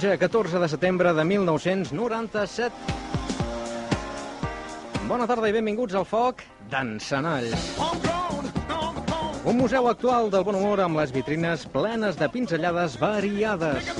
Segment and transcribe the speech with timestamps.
[0.00, 2.72] Diumenge 14 de setembre de 1997.
[5.04, 6.40] Bona tarda i benvinguts al Foc
[6.72, 7.66] d'Encenalls.
[9.44, 13.92] Un museu actual del bon humor amb les vitrines plenes de pinzellades variades.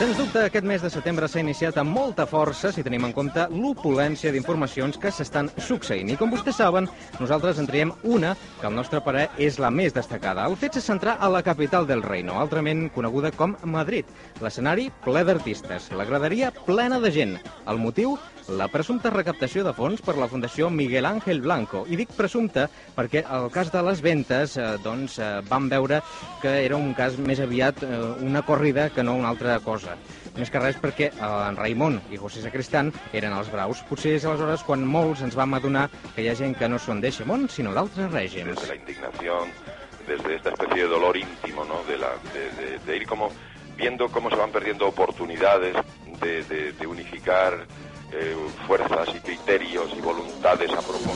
[0.00, 3.42] Sens dubte, aquest mes de setembre s'ha iniciat amb molta força si tenim en compte
[3.52, 6.08] l'opulència d'informacions que s'estan succeint.
[6.08, 6.88] I com vostès saben,
[7.20, 8.30] nosaltres en triem una
[8.62, 10.46] que al nostre parer és la més destacada.
[10.48, 14.08] El fet se centrar a la capital del reino, altrament coneguda com Madrid.
[14.40, 17.36] L'escenari ple d'artistes, la graderia plena de gent.
[17.68, 18.16] El motiu?
[18.56, 21.84] La presumpta recaptació de fons per la Fundació Miguel Ángel Blanco.
[21.88, 22.64] I dic presumpte
[22.96, 26.00] perquè el cas de les ventes eh, doncs, eh, vam veure
[26.42, 27.90] que era un cas més aviat eh,
[28.26, 29.94] una corrida que no una altra cosa.
[30.34, 33.84] Més que res perquè eh, en Raimon i José Sacristán eren els braus.
[33.88, 35.86] Potser és aleshores quan molts ens vam adonar
[36.16, 38.50] que hi ha gent que no són d'Eixemont, sinó d'altres règims.
[38.56, 39.54] desde la indignación,
[40.08, 41.84] desde esta especie de dolor íntimo, ¿no?
[41.86, 43.30] De, la, de, de- de ir como
[43.76, 45.76] viendo cómo se van perdiendo oportunidades
[46.20, 47.54] de, de- de unificar
[48.12, 51.10] eh, fuerzas y criterios y voluntades a propósito.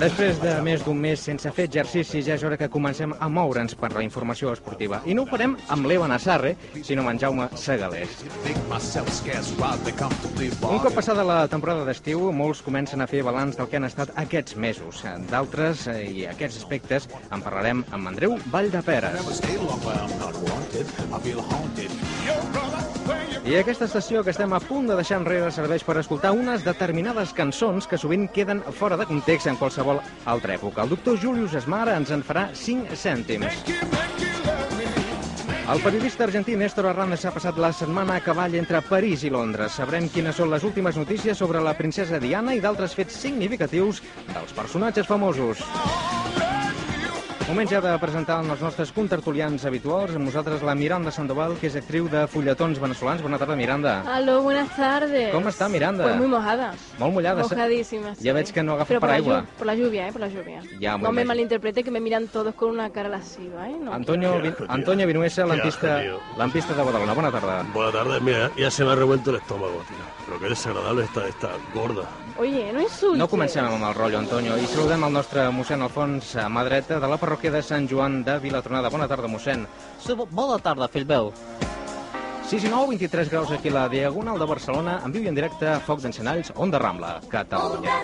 [0.00, 3.74] Després de més d'un mes sense fer exercici, ja és hora que comencem a moure'ns
[3.80, 5.00] per la informació esportiva.
[5.08, 6.54] I no ho farem amb l'Eva Nassarre,
[6.84, 8.12] sinó amb en Jaume Segalés.
[10.68, 14.12] Un cop passada la temporada d'estiu, molts comencen a fer balanç del que han estat
[14.20, 15.02] aquests mesos.
[15.30, 19.40] D'altres, eh, i aquests aspectes, en parlarem amb Andreu Valldeperes.
[23.46, 27.34] I aquesta estació que estem a punt de deixar enrere serveix per escoltar unes determinades
[27.36, 30.82] cançons que sovint queden fora de context en qualsevol altra època.
[30.82, 33.62] El doctor Julius Esmar ens en farà 5 cèntims.
[35.66, 39.74] El periodista argentí Néstor Arrandes ha passat la setmana a cavall entre París i Londres.
[39.78, 44.54] Sabrem quines són les últimes notícies sobre la princesa Diana i d'altres fets significatius dels
[44.54, 45.66] personatges famosos.
[47.46, 50.16] Moment ja de presentar els nostres contertulians habituals.
[50.18, 53.22] Amb nosaltres la Miranda Sandoval, que és actriu de fulletons venezolans.
[53.22, 54.00] Bona tarda, Miranda.
[54.16, 55.28] Aló, buenas tardes.
[55.30, 56.08] Com està, Miranda?
[56.08, 56.72] Pues muy mojada.
[56.98, 57.44] Molt mullada.
[57.46, 58.16] Mojadísima.
[58.16, 58.26] sí.
[58.26, 59.44] Ja veig que no agafa Pero por la paraigua.
[59.58, 60.12] Por la lluvia, ¿eh?
[60.12, 60.60] Por la lluvia.
[60.80, 63.76] Ya, muy no me malinterprete que me miran todos con una cara lasciva, ¿eh?
[63.80, 63.92] No.
[63.94, 66.02] Antonio, Vi- Antonio Vinuesa, lampista,
[66.36, 67.12] lampista de Badalona.
[67.14, 67.62] Bona tarda.
[67.72, 69.96] Buenas tardes, mira, ya se me ha revuelto el estómago, tío.
[70.26, 72.08] Pero qué desagradable está esta gorda.
[72.38, 73.18] Oye, no insultes.
[73.18, 76.98] No comencem amb el rotllo, Antonio, i saludem el nostre mossèn Alfons a mà dreta
[77.00, 78.90] de la parròquia de Sant Joan de Vilatronada.
[78.92, 79.64] Bona tarda, mossèn.
[80.04, 81.32] Sí, bo- bona tarda, fill meu.
[82.46, 85.34] 6 i 9, 23 graus aquí a la Diagonal de Barcelona, en viu i en
[85.34, 87.96] directe, Foc d'Encenalls, Onda Rambla, Catalunya.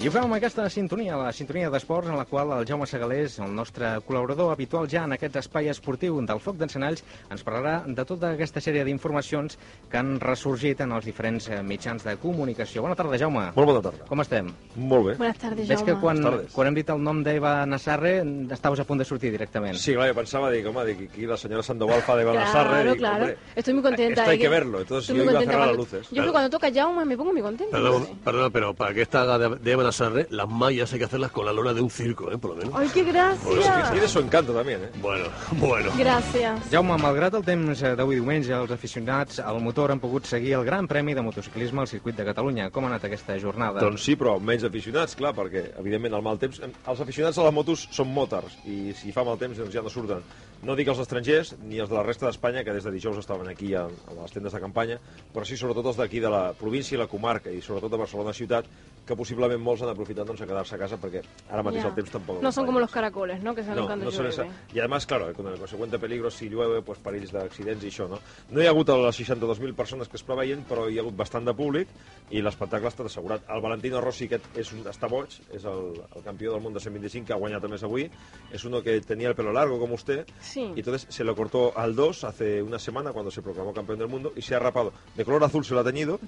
[0.00, 3.34] I ho fem amb aquesta sintonia, la sintonia d'esports, en la qual el Jaume Segalés,
[3.44, 8.06] el nostre col·laborador habitual ja en aquest espai esportiu del Foc d'Encenalls, ens parlarà de
[8.08, 9.58] tota aquesta sèrie d'informacions
[9.92, 12.80] que han ressorgit en els diferents eh, mitjans de comunicació.
[12.86, 13.42] Bona tarda, Jaume.
[13.58, 14.06] Molt bona tarda.
[14.08, 14.48] Com estem?
[14.78, 15.16] Molt bé.
[15.20, 15.90] Buenas tardes, Veig Jaume.
[15.92, 18.14] que quan, quan hem dit el nom d'Eva Nassarre
[18.56, 19.76] estaves a punt de sortir directament.
[19.76, 22.82] Sí, claro, yo pensaba, digo, home, dic, aquí la señora Sandoval fa de Claro, Sarre.
[22.84, 23.24] digo, claro.
[23.26, 24.22] hombre, Estoy muy contenta.
[24.22, 24.40] Esto hay ¿eh?
[24.40, 26.08] que verlo, entonces Estoy yo muy iba a contenta cerrar las luces.
[26.08, 27.76] Yo creo que cuando toca Jaume me pongo muy contenta.
[27.76, 28.14] Perdón, no sé.
[28.24, 31.46] perdón, pero para que esta haga de, Eva Sarre, las mallas hay que hacerlas con
[31.46, 32.38] la lona de un circo, ¿eh?
[32.38, 32.74] Por lo menos.
[32.76, 33.90] ¡Ay, qué gracia!
[33.90, 34.90] Tiene su encanto también, ¿eh?
[35.00, 35.90] Bueno, bueno.
[35.96, 36.60] Gracias.
[36.70, 40.64] Jaume, malgrat el temps eh, d'avui diumenge, els aficionats al motor han pogut seguir el
[40.64, 42.70] Gran Premi de motociclisme al circuit de Catalunya.
[42.70, 43.80] Com ha anat aquesta jornada?
[43.80, 46.60] Doncs sí, però menys aficionats, clar, perquè, evidentment, el mal temps...
[46.60, 49.92] Els aficionats a les motos són motors, i si fa mal temps, doncs ja no
[49.92, 50.24] surten.
[50.62, 53.48] No dic els estrangers, ni els de la resta d'Espanya, que des de dijous estaven
[53.48, 54.98] aquí a, a les tendes de campanya,
[55.32, 58.34] però sí, sobretot, els d'aquí de la província i la comarca, i sobretot de Barcelona
[58.36, 58.66] ciutat,
[59.08, 61.88] que possiblement molts han aprofitat doncs, a quedar-se a casa perquè ara mateix Ya.
[61.88, 62.42] el temps tampoc...
[62.42, 62.80] No como gaire.
[62.80, 63.54] los caracoles, ¿no?
[63.54, 64.28] Que salen No, cuando no llueve.
[64.28, 64.44] esa.
[64.74, 68.18] Y además, claro, con el consecuente peligro, si llueve, pues perills d'accidents i això, no?
[68.50, 71.48] No hi ha hagut les 62.000 persones que es preveien, però hi ha hagut bastant
[71.48, 71.88] de públic
[72.30, 73.48] i l'espectacle ha estat assegurat.
[73.48, 76.80] El Valentino Rossi, aquest és un, està boig, és el, el campió del món de
[76.84, 78.10] 125 que ha guanyat a més avui.
[78.52, 80.72] És uno que tenía el pelo largo como usted Sí.
[80.74, 84.08] y entonces se lo cortó al 2 hace una semana cuando se proclamó campeón del
[84.08, 84.92] mundo y se ha rapado.
[85.16, 86.18] De color azul se lo ha teñido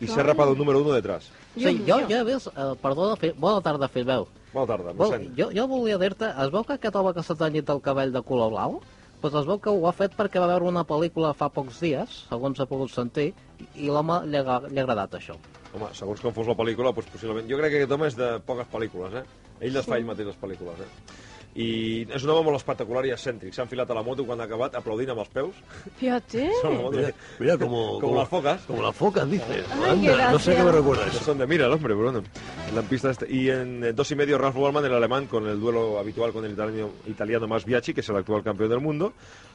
[0.00, 1.30] y se ha rapado un número uno detrás.
[1.56, 2.46] Dios sí, jo, jo he vist...
[2.46, 4.28] Eh, perdona, Fi- bona tarda, Filbeu.
[4.52, 5.30] Bona tarda, Vol, mossèn.
[5.36, 8.20] jo, jo volia dir-te, es veu que aquest home que s'ha tenyit el cabell de
[8.22, 8.78] color blau,
[9.22, 12.26] doncs es veu que ho ha fet perquè va veure una pel·lícula fa pocs dies,
[12.28, 13.30] segons ha pogut sentir,
[13.74, 15.38] i l'home li, ha, li ha agradat això.
[15.72, 17.48] Home, segons com fos la pel·lícula, doncs possiblement...
[17.48, 19.24] Jo crec que aquest home és de poques pel·lícules, eh?
[19.62, 21.31] Ell les fa ell mateix, les pel·lícules, eh?
[21.54, 23.52] I és un home molt espectacular i excèntric.
[23.52, 25.54] S'ha enfilat a la moto quan ha acabat, aplaudint amb els peus.
[25.98, 26.46] Fíjate.
[26.92, 28.62] Mira, mira como, Como las focas.
[28.62, 29.64] Como las focas, dices.
[29.86, 31.22] Anda, no sé qué me recuerda eso.
[31.24, 32.22] son de mira el hombre, pero bueno.
[32.68, 33.30] En la pista este.
[33.30, 36.52] Y en dos y medio, Ralf Wallman, el alemán, con el duelo habitual con el
[36.52, 39.12] italiano, italiano más Biaggi, que es el actual campeón del mundo.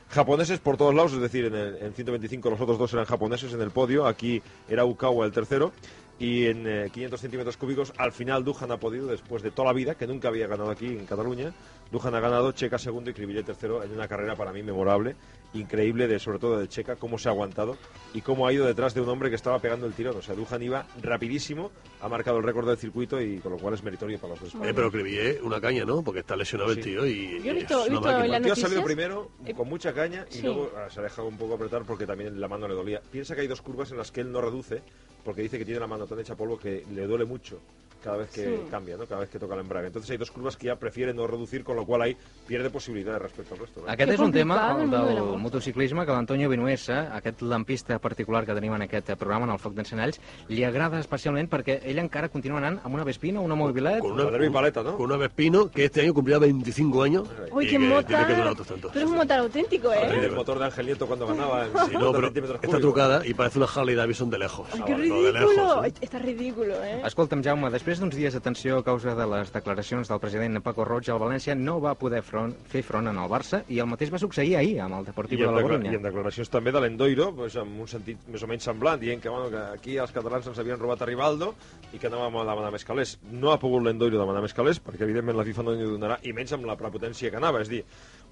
[0.09, 3.51] Japoneses por todos lados, es decir, en, el- en 125 los otros dos eran japoneses
[3.53, 4.05] en el podio.
[4.05, 5.71] Aquí era Ukawa el tercero.
[6.19, 9.73] Y en eh, 500 centímetros cúbicos, al final Dujan ha podido, después de toda la
[9.73, 11.53] vida, que nunca había ganado aquí en Cataluña,
[11.91, 15.15] Dujan ha ganado, Checa segundo y Cribillet tercero en una carrera para mí memorable,
[15.53, 17.77] increíble, de sobre todo de Checa, cómo se ha aguantado
[18.15, 20.17] y cómo ha ido detrás de un hombre que estaba pegando el tirón.
[20.17, 21.71] O sea, Dujan iba rapidísimo,
[22.01, 24.55] ha marcado el récord del circuito y con lo cual es meritorio para los dos.
[24.65, 26.01] Eh, pero Cribillet, una caña, ¿no?
[26.01, 26.79] Porque está lesionado Sí.
[26.79, 27.43] el tío y.
[27.43, 28.25] Yo he visto- he visto máquina.
[28.25, 30.41] en la El tío ha salido primero Eh, con mucha caña y sí.
[30.41, 33.01] luego ah, se ha dejado un poco apretar porque también la mano le dolía.
[33.11, 34.81] Piensa que hay dos curvas en las que él no reduce
[35.27, 37.59] porque dice que tiene la mano tan hecha polvo que le duele mucho
[38.07, 38.61] cada vez que Sí.
[38.71, 39.05] cambia, ¿no?
[39.05, 39.87] cada vez que toca el embrague.
[39.87, 42.17] Entonces hay dos curvas que ya prefiere no reducir, con lo cual ahí
[42.47, 43.81] pierde posibilidades respecto al resto.
[43.81, 43.91] ¿no?
[43.91, 45.37] Aquest Que és un tema, el del moto.
[45.37, 49.73] motociclisme, que l'Antonio Vinuesa, aquest lampista particular que tenim en aquest programa, en el Foc
[49.75, 53.99] d'Encenalls, li agrada especialment perquè ell encara continua anant amb una Vespina, una Mobilet...
[53.99, 54.95] Con La Derby Paleta, ¿no?
[54.95, 57.27] Con una Vespino que este año cumplía 25 años.
[57.51, 58.07] Uy, y qué que mota.
[58.07, 58.91] Tiene que durar otros tantos.
[58.93, 60.25] Pero es un motor auténtico, ¿eh?
[60.25, 63.33] El motor de Ángel Nieto cuando ganaba en Sí, no, 50 pero está trucada y
[63.33, 64.67] parece una Harley Davidson de lejos.
[64.73, 65.57] Ay, qué Vamos, no, de ridículo.
[65.57, 65.93] lejos, ¿eh?
[66.01, 67.01] Está ridículo, ¿eh?
[67.05, 70.85] Escolta'm, Jaume, després d'uns dies de tensió a causa de les declaracions del president Paco
[70.85, 74.11] Roig, el València no va poder front, fer front en el Barça i el mateix
[74.13, 75.91] va succeir ahir amb el Deportiu de en, la Corunya.
[75.93, 79.21] I en declaracions també de l'Endoiro, doncs, amb un sentit més o menys semblant, dient
[79.23, 81.53] que, bueno, que aquí els catalans ens havien robat a Rivaldo
[81.91, 83.17] i que anàvem a demanar més calés.
[83.29, 86.33] No ha pogut l'Endoiro demanar més calés, perquè evidentment la FIFA no n'hi donarà, i
[86.37, 87.61] menys amb la prepotència que anava.
[87.61, 87.83] És dir,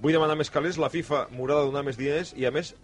[0.01, 2.75] vull demanar més calés, la FIFA m'haurà de donar més diners i, a més,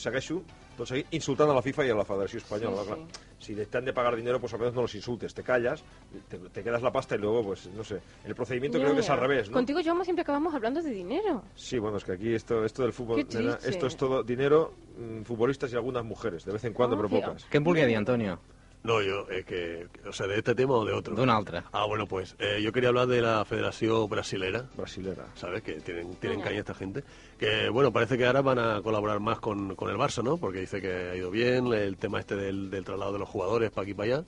[0.00, 0.40] segueixo
[0.76, 2.82] tot seguit insultant a la FIFA i a la Federació Espanyola.
[2.84, 2.98] Sí, Clar,
[3.40, 5.82] Si te han de pagar dinero, pues al menos no los insultes, te callas,
[6.28, 8.00] te, te quedas la pasta y luego, pues, no sé.
[8.24, 9.54] El procedimiento creo que es al revés, ¿no?
[9.54, 11.42] Contigo, Jaume, siempre acabamos hablando de dinero.
[11.54, 14.74] Sí, bueno, es que aquí esto, esto del fútbol, Qué nena, esto es todo dinero,
[14.98, 17.46] mm, futbolistas y algunas mujeres, de vez en cuando, Ah, pero pocas.
[17.50, 18.38] Em volia dir, Antonio?
[18.82, 21.14] No, yo, es que, o sea, de este tema o de otro.
[21.14, 21.62] D'un altre.
[21.72, 25.26] Ah, bueno, pues eh, yo quería hablar de la Federación Brasilera, Brasilera.
[25.34, 25.62] ¿sabes?
[25.62, 27.04] Que tienen, tienen caña esta gente.
[27.38, 30.38] Que, bueno, parece que ahora van a colaborar más con, con el Barça, ¿no?
[30.38, 33.70] Porque dice que ha ido bien el tema este del, del traslado de los jugadores
[33.70, 34.24] para aquí y para allá.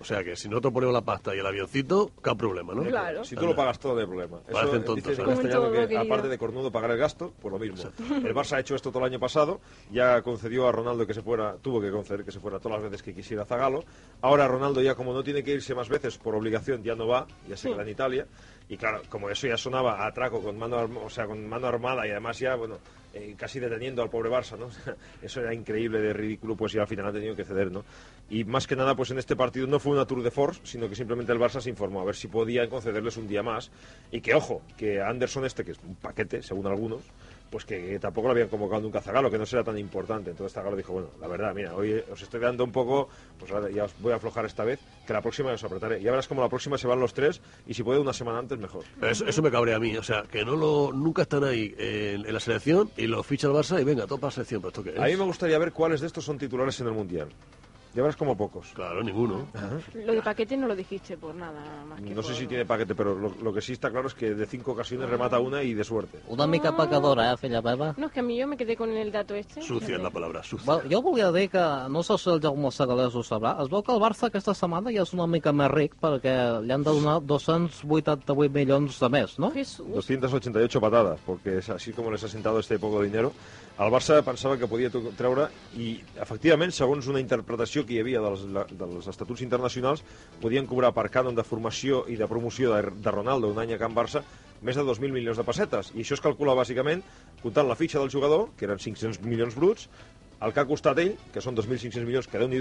[0.00, 2.84] O sea que si nosotros ponemos la pasta y el avioncito, qué problema, ¿no?
[2.84, 3.24] Claro.
[3.24, 4.38] Si tú lo pagas todo, no hay problema.
[4.40, 7.90] Parecen eh, tontos, dice en aparte de cornudo pagar el gasto, pues lo mismo.
[8.08, 11.22] El Barça ha hecho esto todo el año pasado, ya concedió a Ronaldo que se
[11.22, 13.84] fuera, tuvo que conceder que se fuera todas las veces que quisiera Zagalo.
[14.22, 17.26] Ahora Ronaldo ya como no tiene que irse más veces por obligación, ya no va,
[17.48, 17.72] ya se Sí.
[17.74, 18.26] queda en Italia.
[18.68, 22.06] Y claro, como eso ya sonaba a atraco con mano, o sea, con mano armada
[22.06, 22.78] y además ya, bueno,
[23.18, 24.68] eh, casi deteniendo al pobre Barça, ¿no?
[25.22, 27.84] Eso era increíble de ridículo, pues ya al final ha tenido que ceder, ¿no?
[28.30, 30.88] Y más que nada, pues en este partido no fue una tour de force, sino
[30.88, 33.70] que simplemente el Barça se informó a ver si podían concederles un día más.
[34.12, 37.02] Y que, ojo, que Anderson este, que es un paquete, según algunos,
[37.50, 40.30] pues que tampoco lo habían convocado nunca a Zagalo, que no será tan importante.
[40.30, 43.70] Entonces Zagalo dijo, bueno, la verdad, mira, hoy os estoy dando un poco, pues ahora
[43.70, 46.00] ya os voy a aflojar esta vez, que la próxima os apretaré.
[46.02, 48.58] Ya verás como la próxima se van los tres y si puede una semana antes,
[48.58, 48.84] mejor.
[49.02, 52.26] Eso, eso me cabrea a mí, o sea, que no lo, nunca están ahí en,
[52.26, 54.82] en la selección y lo ficha el Barça y venga, topa la selección, pero esto
[54.82, 54.98] qué es.
[54.98, 57.28] A mí me gustaría ver cuáles de estos son titulares en el Mundial.
[57.94, 58.68] Ya verás como pocos.
[58.74, 59.46] Claro, ninguno.
[59.94, 62.64] Lo de paquete no lo dijiste por nada más que No sé por- si tiene
[62.64, 65.62] paquete, pero lo, lo que sí está claro es que de cinco ocasiones remata una
[65.62, 66.20] y de suerte.
[66.28, 67.94] Una mica pecadora, eh, filla meva?
[67.96, 69.62] No, es que a mí yo me quedé con el dato este.
[69.62, 70.02] Sucia es fíjate.
[70.02, 70.70] la palabra, sucia.
[70.72, 73.82] Well, jo volia dir que, no sé si el Jaume Segalés ho sabrà, es veu
[73.82, 76.90] que el Barça aquesta setmana ja és una mica més ric perquè li han de
[76.92, 79.50] donar 288 milions de més, no?
[79.50, 79.86] Jesús.
[79.94, 83.32] 288 patadas, porque es así como les ha sentado este poco dinero.
[83.78, 85.44] El Barça pensava que podia treure
[85.78, 88.42] i, efectivament, segons una interpretació que hi havia dels,
[88.74, 90.02] dels estatuts internacionals,
[90.42, 93.78] podien cobrar per cànon de formació i de promoció de, de Ronaldo un any a
[93.78, 94.24] Can Barça
[94.66, 95.92] més de 2.000 milions de pessetes.
[95.94, 97.04] I això es calcula bàsicament
[97.44, 99.86] comptant la fitxa del jugador, que eren 500 milions bruts,
[100.42, 102.58] el que ha costat ell, que són 2.500 milions, que déu nhi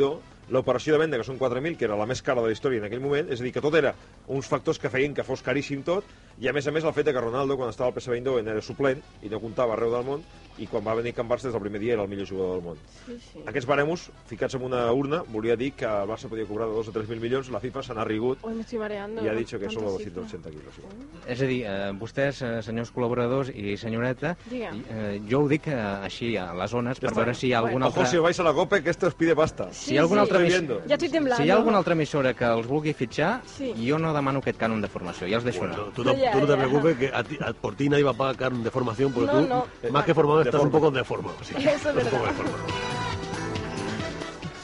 [0.49, 2.87] l'operació de venda, que són 4.000, que era la més cara de la història en
[2.87, 3.93] aquell moment, és a dir, que tot era
[4.27, 6.07] uns factors que feien que fos caríssim tot,
[6.39, 8.47] i a més a més el fet de que Ronaldo, quan estava al PSV Eindhoven,
[8.47, 10.25] era suplent i no comptava arreu del món,
[10.57, 12.55] i quan va venir a Can Barça des del primer dia era el millor jugador
[12.57, 12.79] del món.
[13.05, 13.41] Sí, sí.
[13.45, 16.89] Aquests baremos, ficats en una urna, volia dir que el Barça podia cobrar de 2
[16.89, 20.23] o 3.000 milions, la FIFA se n'ha rigut i ha dit que són cifra.
[20.23, 20.77] 280 quilos.
[20.77, 21.21] Sí.
[21.27, 25.77] És a dir, eh, vostès, eh, senyors col·laboradors i senyoreta, eh, jo ho dic eh,
[25.77, 27.21] així a les zones per està.
[27.21, 27.87] veure si hi ha algun Bueno.
[27.87, 29.71] Ojo si vais a la COPE, que este os pide pasta.
[29.71, 30.31] Si hi ha alguna sí.
[30.38, 30.82] Altra viendo.
[30.86, 31.41] Ya estoy temblando.
[31.44, 33.74] Si hi ha alguna altra emissora que els vulgui fitxar, Sí.
[33.89, 35.94] jo no demano aquest cànon de formació, ja els deixo Bueno, anar.
[35.94, 36.58] tú, no, Ya, tú no te ya.
[36.58, 39.41] preocupes que a ti- a- por ti nadie va a pagar de formación porque No,
[39.41, 39.91] tú, no.
[39.91, 41.36] más que formado, estás un poco deformado.
[41.44, 42.32] Sí, Eso es estás un poco verdad.
[42.32, 42.87] deformado.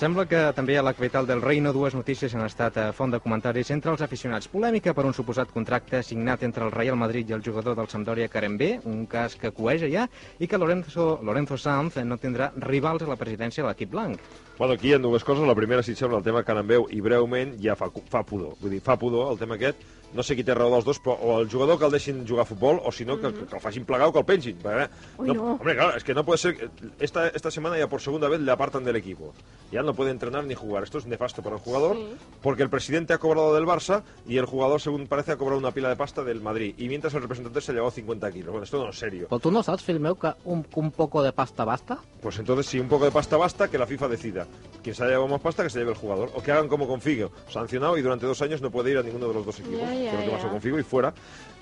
[0.03, 3.21] Sembla que també a la capital del Reino dues notícies han estat a font de
[3.23, 4.49] comentaris entre els aficionats.
[4.51, 8.27] Polèmica per un suposat contracte signat entre el Real Madrid i el jugador del Sampdoria
[8.27, 10.09] Karen B, un cas que cueja ja,
[10.43, 14.19] i que Lorenzo, Lorenzo Sanz no tindrà rivals a la presidència de l'equip blanc.
[14.57, 15.47] Bueno, aquí hi ha dues coses.
[15.47, 18.57] La primera, si et sembla, el tema veu i breument ja fa, fa pudor.
[18.59, 19.87] Vull dir, fa pudor el tema aquest.
[20.13, 22.43] No sé qui té raó dels dos, però o el jugador que el deixin jugar
[22.43, 24.59] a futbol, o si no, que, que el facin plegar o que el pengin.
[24.61, 25.53] Perquè, Uy, no.
[25.53, 26.55] Hombre, claro, es que no puede ser...
[26.57, 29.33] que- Esta, esta semana ya por segunda vez le apartan del equipo.
[29.71, 30.83] Ya no puede entrenar ni jugar.
[30.83, 32.07] Esto es nefasto para el jugador, Sí.
[32.41, 35.71] porque el presidente ha cobrado del Barça y el jugador, según parece, ha cobrado una
[35.71, 36.75] pila de pasta del Madrid.
[36.77, 38.49] Y mientras el representante se ha llevado 50 kilos.
[38.51, 39.27] Bueno, esto no es serio.
[39.41, 41.97] Tu no saps, fill meu, que un, que un poco de pasta basta?
[42.21, 44.45] Pues entonces, si un poco de pasta basta, que la FIFA decida.
[44.83, 46.29] Quien se haya llevado más pasta, que se lleve el jugador.
[46.35, 49.03] O que hagan como con Figo, sancionado y durante dos años no puede ir a
[49.03, 49.79] ninguno de los dos equipos.
[49.81, 50.37] Ya, ya, que es lo que ya.
[50.37, 51.13] pasa con Figo y fuera.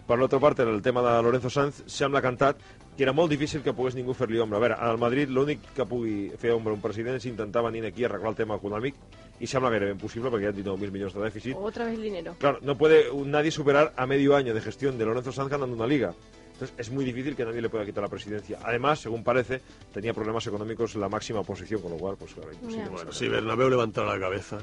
[0.07, 2.57] Per l'altra part, el tema de Lorenzo Sanz, sembla cantat
[2.98, 4.57] que era molt difícil que pogués ningú fer-li ombra.
[4.57, 8.03] A veure, al Madrid l'únic que pugui fer ombra un president és intentar venir aquí
[8.03, 8.98] a arreglar el tema econòmic
[9.39, 11.55] i sembla gairebé impossible perquè hi ha 19.000 milions de dèficit.
[11.55, 12.36] Otra vez el dinero.
[12.39, 15.88] Claro, no puede nadie superar a medio año de gestión de Lorenzo Sanz ganando una
[15.88, 16.13] liga.
[16.62, 18.60] Entonces es muy difícil que nadie le pueda quitar la presidencia.
[18.63, 22.53] Además, según parece, tenía problemas económicos en la máxima oposición, con lo cual, pues claro,
[22.53, 22.84] imposible.
[22.86, 22.89] Ya.
[22.91, 24.60] Bueno, si Bernabéu levantara la cabeza.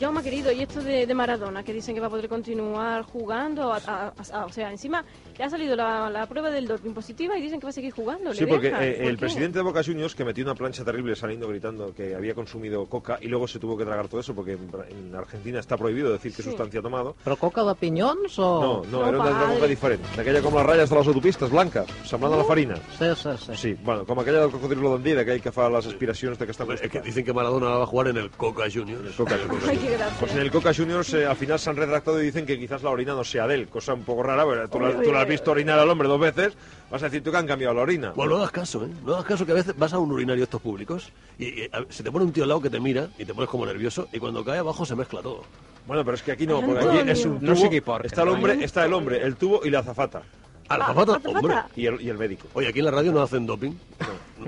[0.00, 3.02] Yo me querido, y esto de, de Maradona, que dicen que va a poder continuar
[3.04, 5.04] jugando, a- a- a- o sea, encima
[5.40, 7.92] le ha salido la, la prueba del doping positiva y dicen que va a seguir
[7.94, 8.34] jugando.
[8.34, 9.16] Sí, ¿le porque eh, ¿Por el qué?
[9.16, 13.18] presidente de Boca Juniors, que metió una plancha terrible saliendo gritando que había consumido coca
[13.22, 16.34] y luego se tuvo que tragar todo eso porque en, en Argentina está prohibido decir
[16.34, 16.50] qué Sí.
[16.50, 17.16] sustancia ha tomado.
[17.24, 18.60] Però coca de pinyons o...?
[18.60, 19.54] No, no, No, era una padre.
[19.54, 20.06] coca diferente.
[20.16, 22.76] D'aquella com les ratlles de les autopistes, blanca, semblant a la farina.
[22.98, 23.52] Sí, sí, sí.
[23.56, 26.68] Sí, bueno, com aquella del cocodrilo d'Andí, d'aquell que fa les aspiracions de que està
[26.74, 29.16] es que dicen que Maradona va a jugar en el Coca Juniors.
[29.16, 29.36] Coca
[29.68, 30.16] Ay, qué gracia.
[30.20, 32.82] Pues en el Coca Juniors eh, al final se han retractado y dicen que quizás
[32.82, 35.28] la orina no sea de él, cosa un poco rara, pero tú, la- tú has
[35.30, 36.52] visto orinar al hombre dos veces,
[36.90, 38.10] vas a decir tú que han cambiado la orina.
[38.12, 38.88] Bueno, no hagas caso, ¿eh?
[39.06, 41.70] No hagas caso que a veces vas a un urinario de estos públicos y, y,
[41.72, 43.64] a- se te pone un tío al lado que te mira y te pones como
[43.64, 45.44] nervioso y cuando cae abajo se mezcla todo.
[45.86, 48.22] Bueno, pero es que aquí no, porque aquí es un No tubo, sigui porc, está
[48.22, 50.22] el hombre, está el hombre, el tubo y la azafata.
[50.68, 51.12] ¿A la Ah, zafata?
[51.16, 51.38] azafata.
[51.38, 51.54] Hombre.
[51.74, 52.46] Y el, y el médico.
[52.54, 53.72] Oye, aquí en la radio no hacen doping.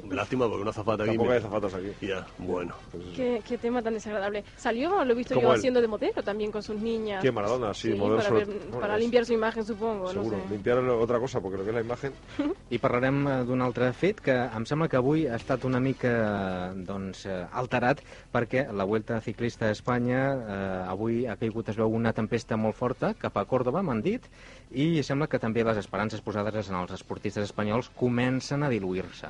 [0.10, 1.10] Lástima porque una zafata aquí...
[1.10, 2.06] Tampoco me- hay azafatas aquí.
[2.06, 2.74] Ya, bueno.
[3.16, 4.44] ¿Qué, qué tema tan desagradable.
[4.56, 5.58] Salió, lo he visto yo él.
[5.58, 7.20] haciendo de modelo también con sus niñas.
[7.20, 7.74] ¿Quién, Maradona?
[7.74, 10.08] Sí, modelo para, sobre- ver- bueno, para limpiar su imagen, supongo.
[10.12, 10.36] Seguro.
[10.36, 10.50] No sé.
[10.50, 12.12] Limpiar otra cosa, porque lo que es la imagen...
[12.72, 16.72] I parlarem eh, d'un altre fet que em sembla que avui ha estat una mica
[16.74, 18.00] doncs, eh, alterat
[18.32, 22.76] perquè la Vuelta Ciclista a Espanya eh, avui ha caigut, es veu, una tempesta molt
[22.78, 24.24] forta cap a Còrdoba, m'han dit,
[24.72, 29.28] i sembla que també les esperances posades en els esportistes espanyols comencen a diluir-se.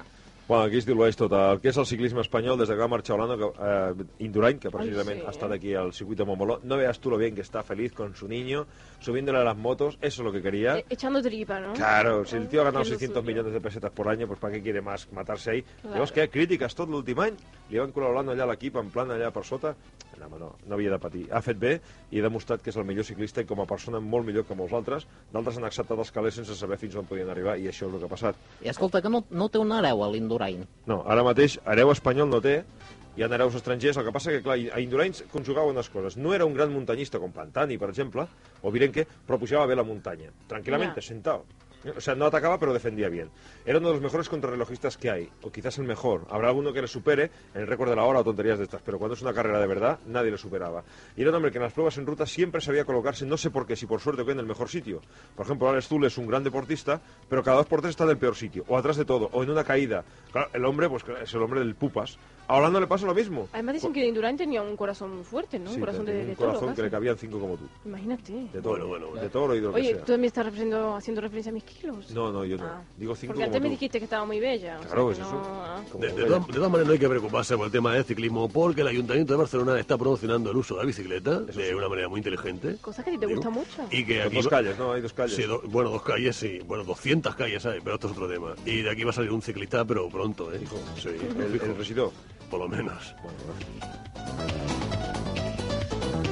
[0.49, 1.33] Bueno, aquí es dilueix tot.
[1.33, 4.59] El que és el ciclisme espanyol, des de que va marxar Holanda, que, eh, Indurain,
[4.59, 5.55] que precisament sí, ha estat eh.
[5.55, 8.27] aquí al circuito de Montboló, no veas tú lo bien que está feliz con su
[8.29, 8.67] niño,
[9.01, 10.79] subiéndole a las motos, eso es lo que quería.
[10.79, 11.73] E- Echando tripa, ¿no?
[11.75, 13.33] Claro, si el tío ha ganado Que es lo 600 suyo.
[13.33, 15.63] millones de pesetas por año, pues ¿para qué quiere más matarse ahí?
[15.63, 15.95] Claro.
[15.95, 16.29] Llavors, què?
[16.29, 17.37] Crítiques tot l'últim any?
[17.71, 19.77] Li van col·laborant allà a l'equip, en plan allà per sota?
[20.23, 21.25] No, no, no havia de patir.
[21.35, 21.81] Ha fet bé
[22.13, 24.55] i ha demostrat que és el millor ciclista i com a persona molt millor que
[24.55, 25.07] molts altres.
[25.33, 27.99] D'altres han acceptat els calés sense saber fins on podien arribar i això és el
[27.99, 28.37] que ha passat.
[28.63, 30.32] I escolta, que no, no té un hereu a l'Indurain.
[30.87, 32.65] No, ara mateix hereu espanyol no té,
[33.17, 36.17] hi ha hereus estrangers, el que passa que, clar, a Indurain conjugava unes coses.
[36.17, 38.27] No era un gran muntanyista com Pantani, per exemple,
[38.62, 41.03] o Virenque, però pujava bé la muntanya, tranquil·lament, Ja.
[41.03, 41.45] sentado.
[41.97, 43.31] O sea, no atacaba, pero defendía bien.
[43.67, 46.27] Era uno de los mejores contrarrelojistas que hay, o quizás el mejor.
[46.31, 48.83] Habrá alguno que le supere en el récord de la hora o tonterías de estas,
[48.83, 50.85] pero cuando es una carrera de verdad, nadie le superaba.
[51.17, 53.51] Y era un hombre que en las pruebas en ruta siempre sabía colocarse, no sé
[53.51, 55.01] por qué, si por suerte o qué, en el mejor sitio.
[55.37, 58.11] Por ejemplo, Alex Zul es un gran deportista, pero cada dos por tres está en
[58.11, 60.05] el peor sitio, o atrás de todo, o en una caída.
[60.31, 62.19] Claro, el hombre, pues es el hombre del pupas.
[62.49, 63.49] A Holanda le pasa lo mismo.
[63.53, 65.71] Además dicen que Indurain tenía un corazón muy fuerte, ¿no?
[65.71, 66.83] Sí, un corazón de, de un toro, corazón que casi.
[66.83, 67.65] le cabían cinco como tú.
[67.85, 68.33] Imagínate.
[68.53, 70.01] De toro, Bueno, bueno, de toro y de lo que Oye, sea.
[70.01, 72.11] tú también estás haciendo referencia a mis kilos.
[72.11, 72.64] No, no, yo no.
[72.64, 73.71] Ah, Digo cinco Porque como antes me tú.
[73.73, 74.76] dijiste que estaba muy bella.
[74.79, 75.43] o sea Claro, que es no- eso.
[75.45, 75.81] ah.
[75.99, 78.81] De, todas, de todas maneras no hay que preocuparse por el tema del ciclismo porque
[78.83, 82.19] el Ayuntamiento de Barcelona está promocionando el uso de la bicicleta de una manera muy
[82.19, 82.76] inteligente.
[82.81, 83.83] Cosas que a ti te Digo, gustan mucho.
[83.91, 84.93] Y que Con aquí dos va- calles, ¿no?
[84.93, 85.37] Hay dos calles.
[85.37, 86.61] Sí, do- bueno, dos calles, sí.
[86.67, 88.55] Bueno, 200 calles hay, pero esto es otro tema.
[88.67, 90.61] Y de aquí va a salir un ciclista, pero pronto, ¿eh?
[91.00, 92.11] Sí, el, fijo, el
[92.50, 93.14] por lo menos.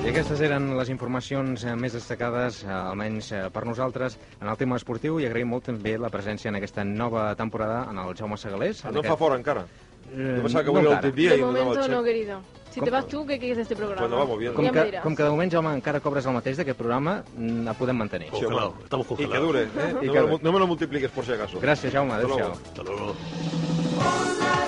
[0.00, 4.57] I aquestes eren les informacions eh, més destacades, eh, almenys eh, per nosaltres, en el
[4.57, 8.38] tema esportiu, i agraïm molt també la presència en aquesta nova temporada en el Jaume
[8.40, 8.80] Segalés.
[8.85, 9.66] en No fa aquest- fora encara.
[10.11, 10.95] Eh, Jo pensava que no encara.
[11.02, 12.40] l'últim dia de i no momento querido.
[12.71, 14.00] Si Com- te vas tú, ¿qué quieres de este programa?
[14.00, 14.57] Bueno, vamos viendo.
[14.57, 17.75] Com que, com que de moment, Jaume, encara cobres el mateix d'aquest programa, mm, el
[17.75, 18.28] podem mantenir.
[18.33, 18.73] Sí, home.
[18.85, 19.69] estamos Y que dure, ¿eh?
[19.69, 20.42] Y no, que me lo, dure.
[20.45, 21.61] no me lo multipliques por si acaso.
[21.61, 22.12] Gràcies, Jaume.
[22.14, 22.49] Hasta Adéu-siau.
[22.49, 22.61] luego.
[22.64, 24.60] Hasta luego.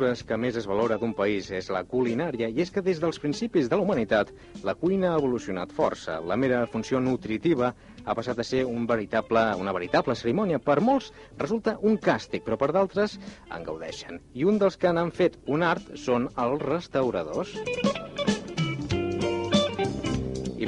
[0.00, 3.18] Cultures que més es valora d'un país és la culinària, i és que des dels
[3.20, 4.30] principis de la humanitat
[4.64, 6.16] la cuina ha evolucionat força.
[6.24, 7.74] La mera funció nutritiva
[8.06, 10.58] ha passat a ser un veritable, una veritable cerimònia.
[10.58, 13.18] Per molts resulta un càstig, però per d'altres
[13.52, 14.22] en gaudeixen.
[14.32, 17.52] I un dels que n'han fet un art són els restauradors.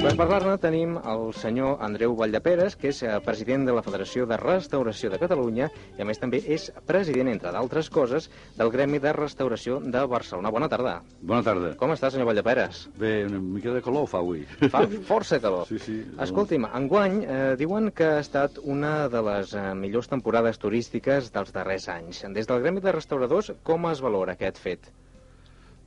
[0.03, 4.35] Per parlar-ne tenim el senyor Andreu Valldeperes, que és eh, president de la Federació de
[4.35, 9.13] Restauració de Catalunya i a més també és president, entre d'altres coses, del Gremi de
[9.15, 10.51] Restauració de Barcelona.
[10.51, 10.97] Bona tarda.
[11.21, 11.69] Bona tarda.
[11.79, 12.81] Com està, senyor Valldeperes?
[12.99, 14.41] Bé, una mica de calor fa avui.
[14.73, 15.63] Fa força calor.
[15.71, 15.95] Sí, sí.
[16.25, 21.55] Escolti'm, enguany eh, diuen que ha estat una de les eh, millors temporades turístiques dels
[21.55, 22.25] darrers anys.
[22.35, 24.91] Des del Gremi de Restauradors, com es valora aquest fet?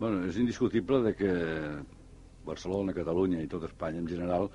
[0.01, 1.37] Bueno, és indiscutible de que
[2.47, 4.49] Barcelona, Catalunya i tot Espanya en general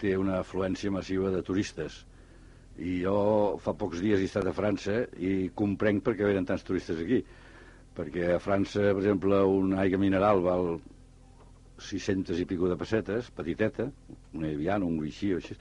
[0.00, 2.02] té una afluència massiva de turistes.
[2.76, 3.16] I jo
[3.64, 7.22] fa pocs dies he estat a França i comprenc per què venen tants turistes aquí.
[7.96, 10.74] Perquè a França, per exemple, una aigua mineral val
[11.80, 13.88] 600 i pico de pessetes, petiteta,
[14.36, 15.56] una Evian, un Vichy o així,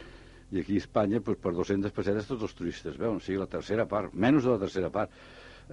[0.52, 3.50] i aquí a Espanya, doncs, per 200 pessetes tots els turistes veuen, o sigui, la
[3.52, 5.15] tercera part, menys de la tercera part.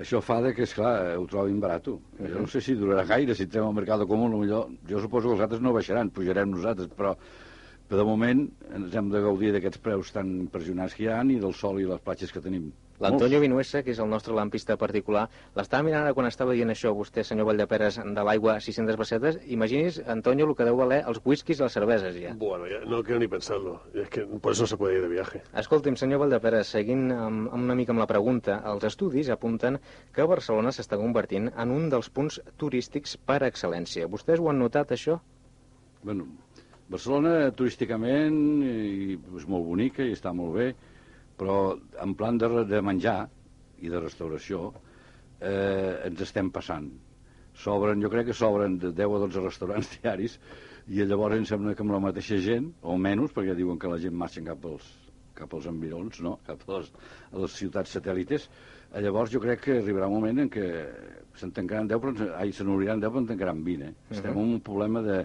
[0.01, 1.89] Això fa de que, esclar, ho trobin barat.
[1.89, 5.35] Jo no sé si durarà gaire, si entrem al mercat comú, millor, jo suposo que
[5.37, 7.13] els altres no baixaran, pujarem nosaltres, però,
[7.89, 11.37] però de moment ens hem de gaudir d'aquests preus tan impressionants que hi ha i
[11.43, 12.71] del sol i les platges que tenim.
[13.03, 15.25] L'Antonio Vinuesa, que és el nostre lampista particular,
[15.59, 19.39] l'estava mirant ara quan estava dient això, vostè, senyor Valldeperes, de l'aigua 600 pessetes.
[19.51, 22.37] Imagini's, Antonio, el que deu valer els whiskies i les cerveses, ja.
[22.39, 23.81] Bueno, ya no quiero ni pensarlo.
[23.93, 25.43] Es que por eso no se puede ir de viaje.
[25.65, 29.81] Escolti'm, senyor Valldeperes, seguint amb, amb una mica amb la pregunta, els estudis apunten
[30.15, 34.07] que Barcelona s'està convertint en un dels punts turístics per excel·lència.
[34.07, 35.19] Vostès ho han notat, això?
[36.07, 36.31] Bueno,
[36.93, 40.73] Barcelona turísticament i, és molt bonica i està molt bé,
[41.39, 43.21] però en plan de, de menjar
[43.83, 44.71] i de restauració
[45.41, 46.91] eh, ens estem passant.
[47.63, 50.39] Sobren, jo crec que sobren de 10 a 12 restaurants diaris
[50.89, 54.01] i llavors em sembla que amb la mateixa gent, o menys, perquè diuen que la
[54.03, 54.89] gent marxa cap als,
[55.39, 56.39] cap als environs, no?
[56.49, 56.93] cap a les,
[57.31, 58.49] a les ciutats satèl·lites,
[58.91, 60.67] eh, llavors jo crec que arribarà un moment en què
[61.39, 63.89] se'n tancaran 10, però ai, se n'obriran 10, però en tancaran 20.
[63.89, 64.17] Eh?
[64.17, 65.23] Estem en un problema de,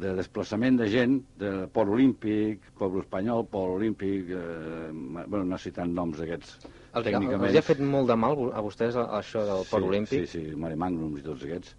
[0.00, 5.92] de desplaçament de gent, de Port Olímpic, Poble Espanyol, Port Olímpic, eh, bueno, anar citant
[5.94, 7.46] noms d'aquests Els, tècnicament.
[7.50, 10.26] els ha fet molt de mal a vostès, això del Port sí, Olímpic?
[10.26, 11.76] Sí, sí, Mare Magnums i tots aquests.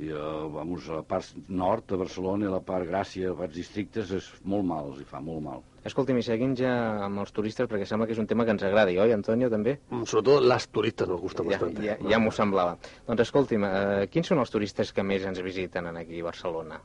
[0.00, 3.56] I, uh, vamos, a la part nord de Barcelona i la part Gràcia, les parts
[3.58, 5.64] districtes, és molt mal, els hi fa molt mal.
[5.84, 6.70] Escolti'm, i seguint ja
[7.08, 9.78] amb els turistes, perquè sembla que és un tema que ens agradi, oi, Antonio, també?
[9.90, 11.82] Mm, Sobre todo las turistas nos gustan Ja, bastante.
[11.84, 12.78] ja, ja m'ho semblava.
[13.08, 16.80] Doncs escolti'm, eh, quins són els turistes que més ens visiten en aquí a Barcelona?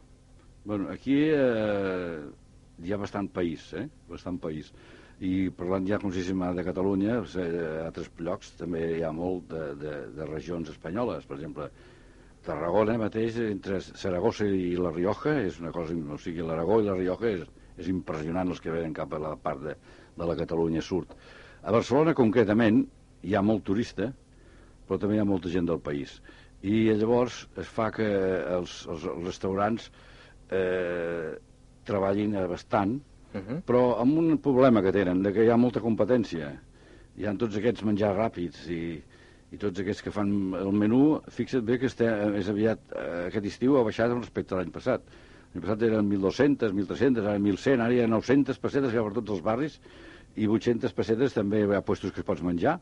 [0.65, 2.25] Bueno, aquí eh,
[2.81, 3.85] hi ha bastant país, eh?
[4.09, 4.71] Bastant país.
[5.21, 9.45] I parlant ja, com si de Catalunya, eh, a altres llocs també hi ha molt
[9.51, 11.27] de, de, de regions espanyoles.
[11.29, 11.69] Per exemple,
[12.45, 15.93] Tarragona mateix, entre Saragossa i La Rioja, és una cosa...
[15.93, 17.45] O sigui, l'Aragó i La Rioja és,
[17.77, 19.77] és impressionant els que venen cap a la part de,
[20.17, 21.13] de la Catalunya surt.
[21.61, 22.81] A Barcelona, concretament,
[23.21, 24.09] hi ha molt turista,
[24.89, 26.17] però també hi ha molta gent del país.
[26.65, 28.09] I llavors es fa que
[28.57, 29.89] els, els, els restaurants
[30.51, 31.35] eh,
[31.85, 32.99] treballin bastant,
[33.35, 33.61] Uh -huh.
[33.67, 36.53] però amb un problema que tenen, de que hi ha molta competència.
[37.17, 39.03] Hi ha tots aquests menjars ràpids i,
[39.51, 42.05] i tots aquests que fan el menú, fixa't bé que este,
[42.39, 45.01] és aviat, eh, aquest estiu ha baixat respecte a l'any passat.
[45.53, 49.03] L'any passat eren 1.200, 1.300, ara 1.100, ara hi ha 900 pessetes que hi ha
[49.03, 49.79] per tots els barris
[50.35, 52.79] i 800 pessetes també hi ha puestos que es pots menjar.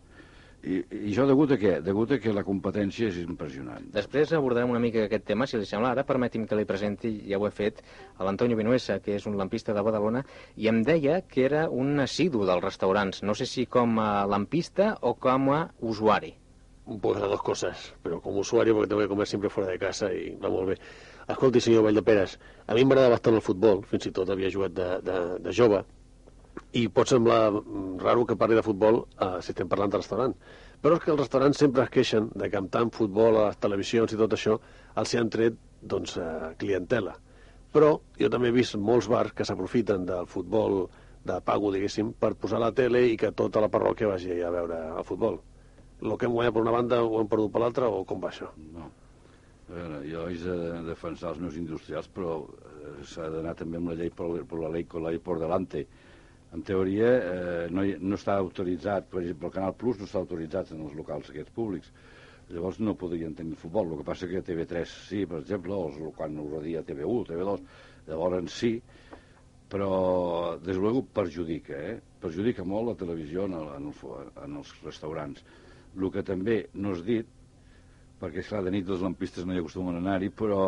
[0.63, 1.73] I, I això degut a què?
[1.84, 3.84] Degut a que la competència és impressionant.
[3.91, 5.91] Després abordarem una mica aquest tema, si li sembla.
[5.91, 7.82] Ara permeti'm que li presenti, ja ho he fet,
[8.15, 10.23] a l'Antonio Vinuesa, que és un lampista de Badalona,
[10.56, 13.26] i em deia que era un assidu dels restaurants.
[13.28, 16.32] No sé si com a lampista o com a usuari.
[16.86, 20.12] Pues las dos cosas, pero como usuario porque tengo que comer siempre fuera de casa
[20.12, 20.78] i va molt bé.
[21.32, 24.88] Escolti, senyor Valldeperes, a mi m'agrada bastant el futbol, fins i tot havia jugat de,
[25.08, 25.80] de, de jove,
[26.74, 30.34] i pot semblar mm, raro que parli de futbol eh, si estem parlant de restaurant.
[30.84, 33.62] Però és que els restaurants sempre es queixen de que amb tant futbol a les
[33.63, 34.58] televisions i tot això
[35.00, 37.16] els hi han tret doncs, eh, clientela.
[37.74, 40.84] Però jo també he vist molts bars que s'aprofiten del futbol
[41.24, 44.80] de pago, diguéssim, per posar la tele i que tota la parròquia vagi a veure
[44.98, 45.39] el futbol.
[46.04, 48.30] El que hem guanyat per una banda ho hem perdut per l'altra o com va
[48.34, 48.50] això?
[48.76, 48.89] No.
[49.70, 53.94] A veure, jo he de defensar els meus industrials, però eh, s'ha d'anar també amb
[53.94, 55.86] la llei per, per la llei con la llei por delante.
[56.54, 60.74] En teoria, eh, no, no està autoritzat, per exemple, el Canal Plus no està autoritzat
[60.76, 61.89] en els locals aquests públics.
[62.54, 63.89] Llavors no podrien tenir futbol.
[63.89, 67.63] El que passa que TV3 sí, per exemple, o quan ho rodia TV1, TV2,
[68.10, 68.76] llavors sí,
[69.74, 71.96] però, des luego, perjudica, eh?
[72.22, 75.42] Perjudica molt la televisió en, el, en, el, en els restaurants.
[75.98, 77.32] El que també no és dit,
[78.22, 80.60] perquè, esclar, de nit els lampistes no hi acostumen a anar-hi, però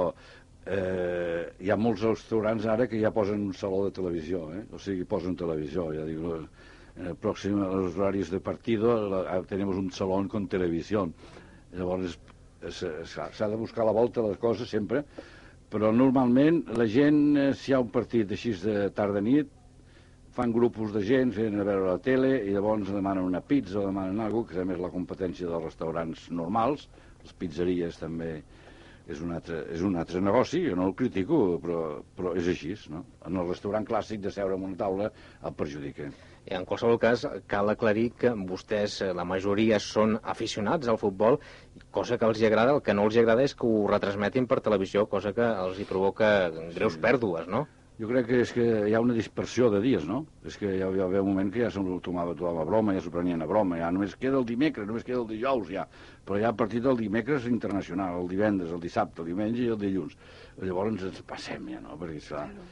[0.66, 4.64] eh, hi ha molts restaurants ara que ja posen un saló de televisió, eh?
[4.74, 6.22] o sigui, posen televisió, ja dic,
[6.96, 11.10] en el pròxim, a los horarios de partido, la, tenemos un salón con televisió.
[11.76, 12.18] Llavors,
[12.72, 15.04] s'ha de buscar la volta a les coses sempre,
[15.70, 19.52] però normalment la gent, eh, si hi ha un partit així de tarda nit,
[20.36, 23.86] fan grupos de gent, venen a veure la tele i llavors demanen una pizza o
[23.86, 26.90] demanen alguna cosa, que també és la competència dels restaurants normals,
[27.24, 28.32] les pizzeries també
[29.12, 31.82] és un altre, és un altre negoci, jo no el critico, però,
[32.18, 33.04] però és així, no?
[33.28, 35.12] En el restaurant clàssic de seure en una taula
[35.46, 36.10] el perjudica.
[36.46, 41.40] I en qualsevol cas, cal aclarir que vostès, eh, la majoria, són aficionats al futbol,
[41.92, 42.76] cosa que els hi agrada.
[42.78, 45.90] El que no els agrada és que ho retransmetin per televisió, cosa que els hi
[45.90, 46.36] provoca
[46.78, 47.66] greus pèrdues, no?
[47.96, 50.18] Jo crec que és que hi ha una dispersió de dies, no?
[50.44, 52.96] És que hi ha, va haver un moment que ja se'l tomava tothom a broma,
[52.98, 55.86] ja s'ho prenien a broma, ja només queda el dimecres, només queda el dijous, ja.
[56.28, 59.80] Però ja a partir del dimecres internacional, el divendres, el dissabte, el diumenge i el
[59.80, 60.18] dilluns.
[60.60, 61.96] Llavors ens passem ja, no?
[62.02, 62.68] Perquè, clar, la-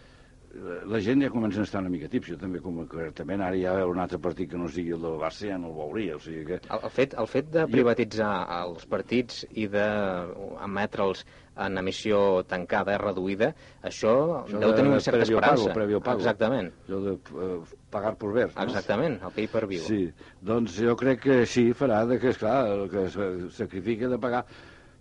[0.85, 2.27] la gent ja comença a estar una mica tips.
[2.29, 2.83] Jo també, com
[3.17, 5.71] també ara hi ha un altre partit que no sigui el del Barça, ja no
[5.71, 6.15] el veuria.
[6.15, 11.23] O sigui que El, el, fet, el fet de privatitzar els partits i d'emetre'ls
[11.63, 13.51] en emissió tancada, reduïda,
[13.85, 14.13] això,
[14.43, 15.63] Això deu de- tenir una certa previo esperança.
[15.65, 16.19] pago, previo pago.
[16.19, 18.63] Exactament, allò de eh, pagar per ver, no?
[18.63, 19.81] exactament, el pay-per-view.
[19.85, 20.11] Sí,
[20.41, 23.17] doncs jo crec que sí, farà de que, esclar, el que es
[23.55, 24.45] sacrifica de pagar,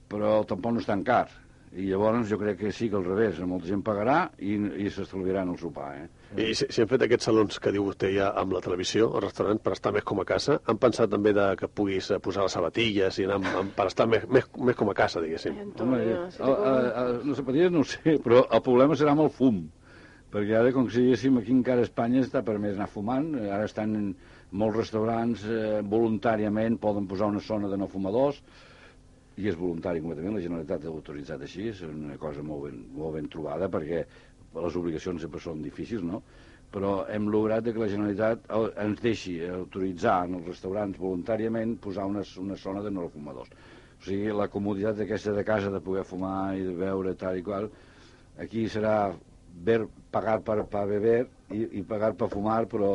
[0.09, 1.29] però tampoc no és tan car.
[1.73, 5.49] I llavors jo crec que sí que al revés, molta gent pagarà i, i s'estalviaran
[5.49, 6.09] el sopar, eh?
[6.37, 9.23] I si, si han fet aquests salons que diu vostè ja amb la televisió, el
[9.25, 12.45] restaurant, per estar més com a casa, han pensat també de que puguis eh, posar
[12.45, 15.57] les sabatilles i anar amb, amb, per estar més, més, més com a casa, diguéssim.
[15.81, 18.99] Home, eh, si el, cogen- el, el, les zapatilles no ho sé, però el problema
[19.01, 19.63] serà amb el fum.
[20.33, 23.65] Perquè ara, com si diguéssim, aquí encara a Espanya està permès anar fumant, eh, ara
[23.69, 24.11] estan en
[24.61, 28.43] molts restaurants eh, voluntàriament poden posar una zona de no fumadors,
[29.41, 33.17] i és voluntari completament, la Generalitat ha autoritzat així, és una cosa molt ben, molt
[33.17, 34.03] ben trobada, perquè
[34.53, 36.21] les obligacions sempre són difícils, no?
[36.73, 42.07] Però hem lograt que la Generalitat eh, ens deixi autoritzar en els restaurants voluntàriament posar
[42.09, 43.53] una, una zona de no fumadors.
[44.01, 47.45] O sigui, la comoditat aquesta de casa de poder fumar i de beure tal i
[47.47, 47.69] qual,
[48.41, 48.97] aquí serà
[49.65, 51.21] ver, pagar per, per beber
[51.53, 52.93] i, i pagar per fumar, però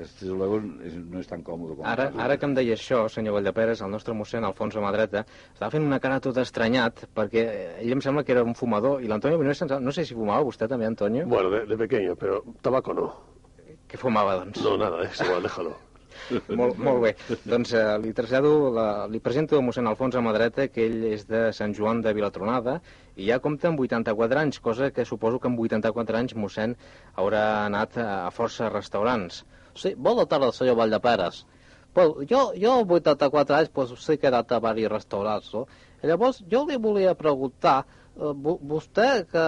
[0.00, 3.38] eh, luego és, no és tan còmode com Ara, ara que em deia això, senyor
[3.38, 7.46] Valldeperes, el nostre mossèn Alfonso Madreta, estava fent una cara tot estranyat, perquè
[7.80, 10.68] ell em sembla que era un fumador, i l'Antonio Vinuesa, no sé si fumava vostè
[10.68, 11.26] també, Antonio.
[11.26, 13.10] Bueno, de, de pequeño, pero tabaco no.
[13.86, 14.62] Què fumava, doncs?
[14.64, 15.76] No, nada, es igual, déjalo.
[16.58, 17.12] Molt, molt bé.
[17.46, 21.42] Doncs eh, li trasllado, la, li presento a mossèn Alfons Amadreta, que ell és de
[21.56, 22.78] Sant Joan de Vilatronada,
[23.16, 26.76] i ja compta amb 84 anys, cosa que suposo que amb 84 anys mossèn
[27.14, 29.44] haurà anat a força restaurants.
[29.76, 31.44] Sí, bona tarda, senyor Valldeperes.
[31.96, 35.66] Pues jo, jo amb 84 anys pues, sí que he anat a diversos restaurants, no?
[36.02, 37.86] I llavors jo li volia preguntar,
[38.16, 39.44] eh, vo- vostè que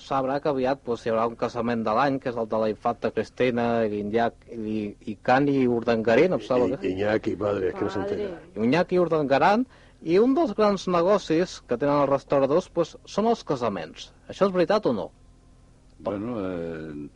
[0.00, 2.70] sabrà que aviat pues, hi haurà un casament de l'any, que és el de la
[2.72, 7.74] infanta Cristina i l'Inyac i, i Cani Urdangarín, em sembla que I, Iñaki, padre, es
[7.76, 8.24] que no s'entén.
[8.56, 9.66] i Iñaki Urdangaran,
[10.02, 14.08] i un dels grans negocis que tenen els restauradors pues, són els casaments.
[14.32, 15.10] Això és veritat o no?
[16.00, 17.10] Bueno, eh,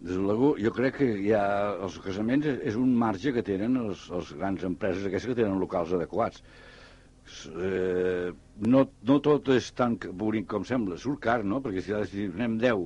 [0.00, 4.04] des de luego, jo crec que ha, els casaments és, un marge que tenen els,
[4.14, 6.42] els grans empreses aquestes que tenen locals adequats.
[7.50, 8.30] Eh,
[8.64, 11.58] no, no tot és tan bonic com sembla, surt car, no?
[11.64, 12.84] Perquè si, si anem 10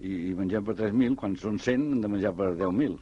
[0.00, 2.98] i, i mengem per 3.000, quan són 100 hem de menjar per 10.000.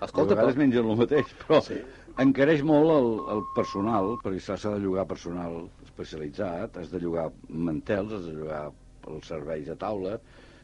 [0.00, 1.80] Escolta, a vegades però- mengen el mateix, però sí.
[2.24, 8.14] encareix molt el, el personal, perquè s'ha de llogar personal especialitzat, has de llogar mantels,
[8.16, 8.62] has de llogar
[9.10, 10.16] els serveis a taula,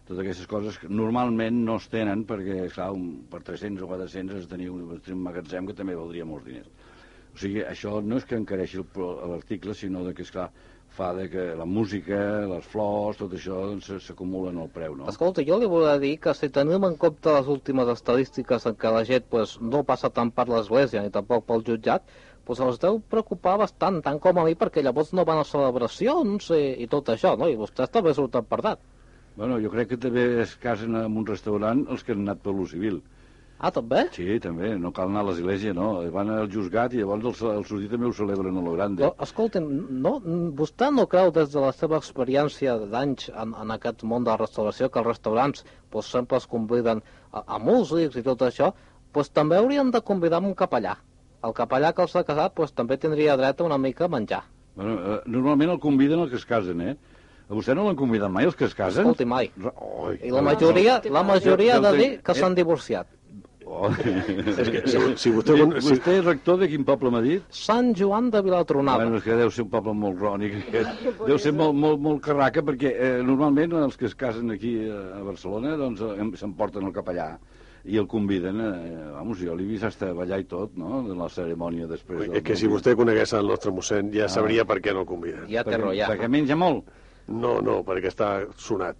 [0.07, 4.38] totes aquestes coses que normalment no es tenen perquè, esclar, un, per 300 o 400
[4.38, 6.71] has de tenir un, un magatzem que també valdria molts diners.
[7.35, 10.47] O sigui, això no és que encareixi l'article, sinó de que, esclar,
[10.97, 15.11] fa de que la música, les flors, tot això doncs, s'acumula en el preu, no?
[15.12, 18.95] Escolta, jo li volia dir que si tenim en compte les últimes estadístiques en què
[18.95, 22.07] la gent pues, no passa tant per l'església ni tampoc pel jutjat,
[22.47, 26.53] pues els deu preocupar bastant, tant com a mi, perquè llavors no van a celebracions
[26.55, 27.51] i, i tot això, no?
[27.51, 28.81] I vostès també surten perdant.
[29.37, 32.55] Bueno, jo crec que també es casen en un restaurant els que han anat per
[32.57, 33.03] lo civil.
[33.57, 34.03] Ah, també?
[34.12, 35.88] Sí, també, no cal anar a l'església, no.
[36.12, 39.05] Van al juzgat i llavors el, el sortir també ho celebren a lo grande.
[39.07, 39.68] No, escolti'm,
[40.05, 40.12] no,
[40.59, 44.38] vostè no creu des de la seva experiència d'anys en, en aquest món de la
[44.42, 47.01] restauració que els restaurants pues, sempre es conviden
[47.33, 48.75] a, a músics i tot això,
[49.16, 50.99] pues, també haurien de convidar un capellà.
[51.44, 54.44] El capellà que els ha casat pues, també tindria dret a una mica a menjar.
[54.77, 56.96] Bueno, eh, normalment el conviden els que es casen, eh?
[57.49, 59.05] A vostè no l'han convidat mai, els que es casen?
[59.07, 59.51] Escolti, mai.
[59.63, 62.35] Oi, I la majoria, la majoria ha de dir que Eh?
[62.41, 63.07] s'han divorciat.
[63.67, 63.89] Oh.
[64.63, 65.55] És que si, si vostè...
[65.59, 67.43] vostè, Si, vostè és rector de quin poble m'ha dit?
[67.51, 69.03] Sant Joan de Vilatronada.
[69.03, 70.55] Bueno, és que deu ser un poble molt rònic.
[71.31, 75.23] Deu ser molt, molt, molt carraca, perquè eh, normalment els que es casen aquí a
[75.27, 77.33] Barcelona doncs eh, s'emporten el capellà
[77.87, 81.29] i el conviden, eh, vamos, jo l'he vist hasta ballar i tot, no?, de la
[81.31, 82.27] cerimònia després.
[82.35, 85.45] és que si vostè conegués el nostre mossèn ja sabria per què no el conviden.
[85.51, 86.09] Ja té perquè, rotllar.
[86.11, 86.87] perquè menja molt.
[87.29, 88.97] No, no, perquè està sonat.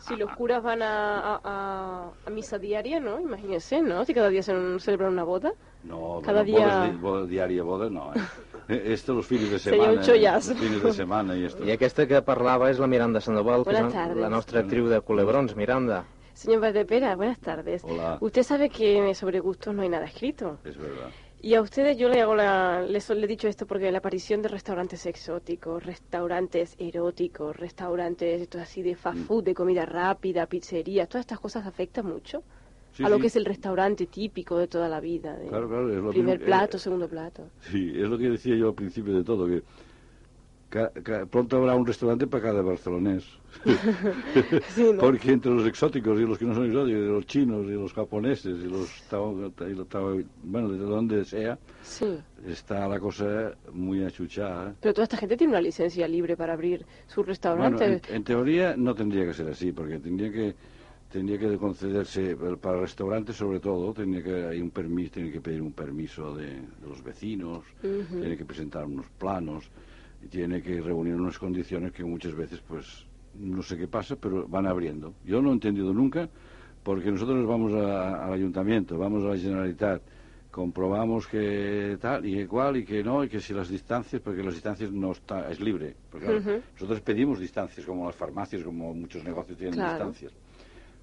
[0.00, 3.18] Si los curas van a, a- a- a misa diaria, ¿no?
[3.20, 4.04] Imagínense, ¿no?
[4.04, 5.52] Si cada día se un- celebran una boda.
[5.84, 8.20] No, Cada bueno, día- bodas di- boda diària, boda no, eh?
[8.68, 10.00] Eh, Esto los fines de Sería semana.
[10.00, 10.50] un chollazo.
[10.52, 11.62] Los fines de semana y esto.
[11.66, 14.16] I aquesta que parlava és la Miranda Sandoval, que és tardes.
[14.16, 15.54] la nostra actriu de Culebrons.
[15.54, 17.84] Miranda, Señor Valdepera, buenas tardes.
[17.84, 18.16] Hola.
[18.22, 20.58] Usted sabe que sobre gustos no hay nada escrito.
[20.64, 21.10] Es verdad.
[21.44, 24.40] Y a ustedes yo le hago la, les le he dicho esto porque la aparición
[24.40, 29.24] de restaurantes exóticos, restaurantes eróticos, restaurantes estos así de fast Mm.
[29.26, 32.42] food, de comida rápida, pizzerías, todas estas cosas afectan mucho
[32.96, 33.20] Sí, a lo sí.
[33.20, 35.34] que es el restaurante típico de toda la vida.
[35.36, 37.42] de Claro, claro, es lo primer mismo, plato, eh, segundo plato.
[37.70, 39.62] Sí, es lo que decía yo al principio de todo, que
[40.70, 43.24] ca- ca- pronto habrá un restaurante para cada barcelonés.
[44.68, 45.00] Sí, ¿no?
[45.00, 47.92] Porque entre los exóticos y los que no son exóticos, y los chinos y los
[47.92, 48.88] japoneses y los,
[49.60, 52.06] y bueno, de donde sea, Sí.
[52.46, 54.74] está la cosa muy achuchada.
[54.80, 57.84] Pero toda esta gente tiene una licencia libre para abrir su Bueno, restaurante.
[58.10, 60.54] en, en teoría no tendría que ser así, porque tendría que
[61.10, 65.40] tendría que concederse eh, para restaurantes sobre todo, tendría que hay un permiso, tiene que
[65.40, 66.46] pedir un permiso de,
[66.80, 68.18] de los vecinos, Ujú.
[68.20, 69.70] tiene que presentar unos planos
[70.20, 73.06] y tiene que reunir unas condiciones que muchas veces pues
[73.38, 75.14] no sé qué pasa, pero van abriendo.
[75.24, 76.28] Yo no he entendido nunca
[76.82, 80.02] porque nosotros vamos a- al ayuntamiento, vamos a la Generalitat,
[80.50, 84.40] comprobamos que tal y que cual y que no y que si las distancias porque
[84.42, 86.62] las distancias no está es libre porque claro, Ujú.
[86.74, 89.90] nosotros pedimos distancias como las farmacias como muchos negocios tienen Claro.
[90.12, 90.32] distancias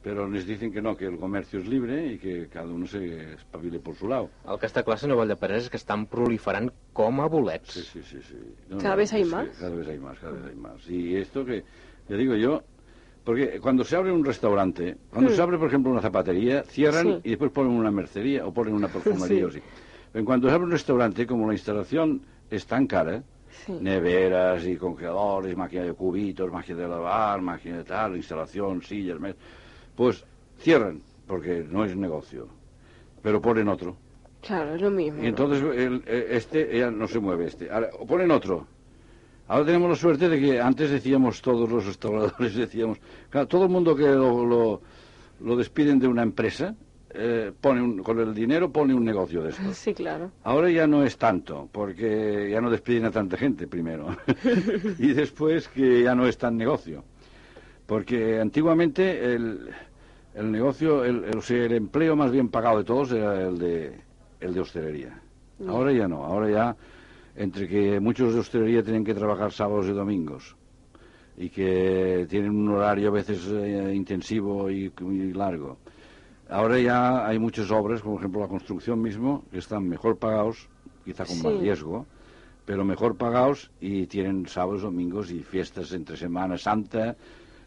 [0.02, 3.34] pero nos dicen que no que el comercio es libre y que cada uno se
[3.34, 7.20] espabile por su lado el que està clar, senyor Valldeperes, és que estan proliferant com
[7.22, 7.74] a bolets.
[7.76, 8.40] sí sí sí, sí.
[8.70, 9.58] No, ¿Cada no, vez hay es que más?
[9.60, 11.66] cada vez hay más cada vez hay más y esto que
[12.10, 12.64] ya digo yo
[13.24, 15.34] porque cuando se abre un restaurante, cuando Mm.
[15.36, 17.20] se abre, por ejemplo, una zapatería, cierran Sí.
[17.26, 19.44] y después ponen una mercería o ponen una perfumería Sí.
[19.44, 19.60] o así.
[20.16, 23.22] En cuanto se abre un restaurante, como la instalación es tan cara,
[23.66, 23.74] Sí.
[23.80, 29.36] neveras y congeladores, máquina de cubitos, máquina de lavar, máquina de tal, instalación, sillas, mes-
[29.96, 30.26] pues
[30.60, 32.48] cierran, porque no es negocio,
[33.22, 33.96] pero ponen otro.
[34.42, 35.24] Claro, es lo mismo.
[35.24, 37.70] Y entonces el- eh, este ya no se mueve este.
[37.70, 38.66] Ahora, o ponen otro.
[39.52, 43.70] Ahora tenemos la suerte de que antes decíamos todos los restauradores, decíamos, claro, todo el
[43.70, 44.82] mundo que lo, lo-
[45.42, 46.74] lo despiden de una empresa,
[47.14, 49.74] eh, pone un- con el dinero pone un negocio de esto.
[49.74, 50.32] Sí, claro.
[50.46, 54.16] Ahora ya no es tanto, porque ya no despiden a tanta gente primero.
[55.00, 57.04] y después que ya no es tan negocio.
[57.88, 59.68] Porque antiguamente el,
[60.34, 63.58] el negocio, el, el, o sea, el empleo más bien pagado de todos era el
[63.58, 64.00] de,
[64.40, 65.20] el de hostelería.
[65.68, 66.76] Ahora ya no, ahora ya,
[67.36, 70.56] entre que muchos de hostelería tienen que trabajar sábados y domingos
[71.38, 75.78] y que tienen un horario a veces eh, intensivo y, y largo.
[76.50, 80.68] Ahora ya hay muchas obras, como por ejemplo la construcción mismo, que están mejor pagados,
[81.06, 82.06] quizá con más riesgo,
[82.66, 87.16] pero mejor pagados y tienen sábados, domingos y fiestas entre Semana Santa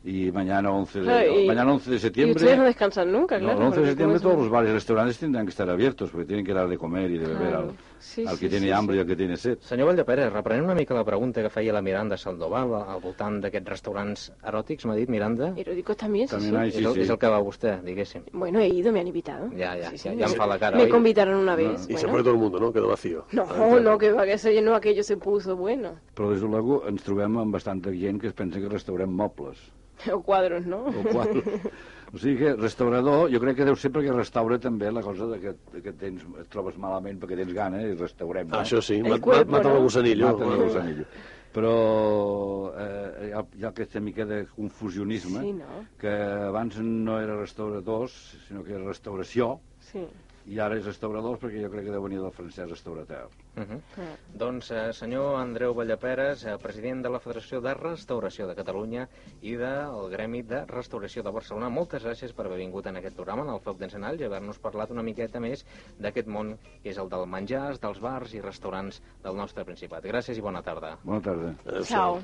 [0.07, 2.37] y mañana 11 de, Claro, y- mañana 11 de Y septiembre.
[2.37, 3.59] ustedes no descansan nunca, No, claro.
[3.61, 6.45] el 11 de septiembre todos los bares y restaurantes tendrán que estar abiertos porque tienen
[6.45, 7.69] que dar de comer y de beber Claro.
[7.71, 8.99] al, Sí, al sí, que tiene sí, hambre sí.
[8.99, 9.59] y al que tiene sed.
[9.61, 13.71] Senyor Valldeperes, reprenent una mica la pregunta que feia la Miranda Saldoval al voltant d'aquests
[13.71, 15.55] restaurants eròtics, m'ha dit Miranda.
[15.57, 16.61] Eróticos también, sí, También sí.
[16.61, 17.01] hay, és, sí, el, sí.
[17.01, 18.23] és el que va vostè, diguéssim.
[18.35, 19.49] Bueno, he ido, me han invitado.
[19.57, 20.91] Ya, ya, Sí, ya, sí, ya me- me fa la cara Me hoy.
[20.91, 21.81] convidaron una vez.
[21.89, 22.09] Y se bueno.
[22.11, 22.71] fue todo el mundo, ¿no?
[22.75, 23.25] Quedó vacío.
[23.33, 25.93] No, Ah, no, que va, que se llenó, aquello se puso bueno.
[26.15, 29.59] Però des de luego ens trobem amb bastanta gent que es pensa que restaurem mobles.
[30.15, 30.85] O cuadros, ¿no?
[30.87, 31.43] O, qual...
[32.15, 35.39] o sigui que restaurador, jo crec que deu ser perquè restaura també la cosa de
[35.43, 38.53] que, de que tens, et trobes malament perquè tens gana i restaurem.
[38.53, 39.79] Ah, això sí, mat, cuerpo, mat, mata no?
[39.81, 40.35] el gusanillo.
[40.35, 41.09] Mata el gusanillo.
[41.55, 41.73] Però
[42.75, 45.85] eh, hi, ha, hi ha aquesta mica de confusionisme Sí, no?
[46.01, 46.11] que
[46.51, 48.17] abans no era restauradors,
[48.49, 50.03] sinó que era restauració, Sí.
[50.47, 53.29] I ara és restauradors perquè jo crec que deu venir del francès restaurateur.
[53.57, 53.81] Uh -huh.
[53.99, 54.17] Ah.
[54.35, 59.09] Doncs, eh, senyor Andreu Vallaperes, eh, president de la Federació de Restauració de Catalunya
[59.43, 63.43] i del Gremi de Restauració de Barcelona, moltes gràcies per haver vingut en aquest programa,
[63.43, 65.65] en el Foc d'Encenalls, i haver-nos parlat una miqueta més
[65.99, 70.05] d'aquest món que és el del menjars, dels bars i restaurants del nostre Principat.
[70.05, 70.99] Gràcies i bona tarda.
[71.05, 71.55] Bona tarda.
[71.85, 72.21] Chao.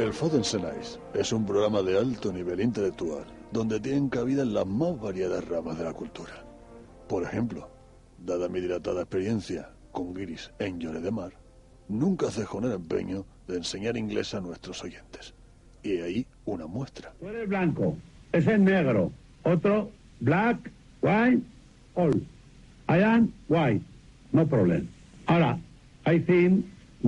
[0.00, 5.46] El Fodensenais es un programa de alto nivel intelectual donde tienen cabida las más variadas
[5.46, 6.42] ramas de la cultura.
[7.06, 7.68] Por ejemplo,
[8.16, 11.32] dada mi dilatada experiencia con guiris en Lloret de Mar,
[11.88, 15.34] nunca cejo en el empeño de enseñar inglés a nuestros oyentes.
[15.82, 17.12] Y ahí una muestra.
[17.20, 17.94] Tú eres blanco,
[18.32, 19.12] ese es negro.
[19.42, 21.42] Otro, black, white,
[21.94, 22.26] all.
[22.88, 23.84] I am white,
[24.32, 24.88] no problem.
[25.26, 25.58] Ahora,
[26.06, 26.64] I think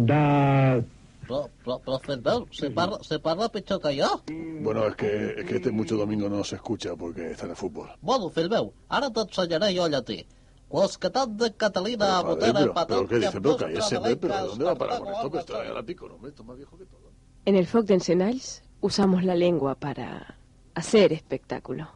[0.07, 0.85] that
[1.27, 4.23] Però, però Ferveu, se parla, se parla que jo.
[4.61, 7.57] Bueno, es que, es que este mucho domingo no se escucha porque está en el
[7.57, 7.91] fútbol.
[8.01, 10.27] Bueno, Ferveu, ara t'ensenyaré jo llatí.
[10.69, 13.41] Qualsquetat de Catalina, Pero, Botera, pero, Patón, pero, ¿qué dice?
[13.41, 15.31] Pero cállese, hombre, pero Trabalenca, ¿dónde va a parar con esto?
[15.31, 17.13] Que está algo a la pico, hombre, esto es más viejo que todo.
[17.45, 20.39] En el Foc de Encenalls usamos la lengua para
[20.75, 21.89] hacer espectáculo.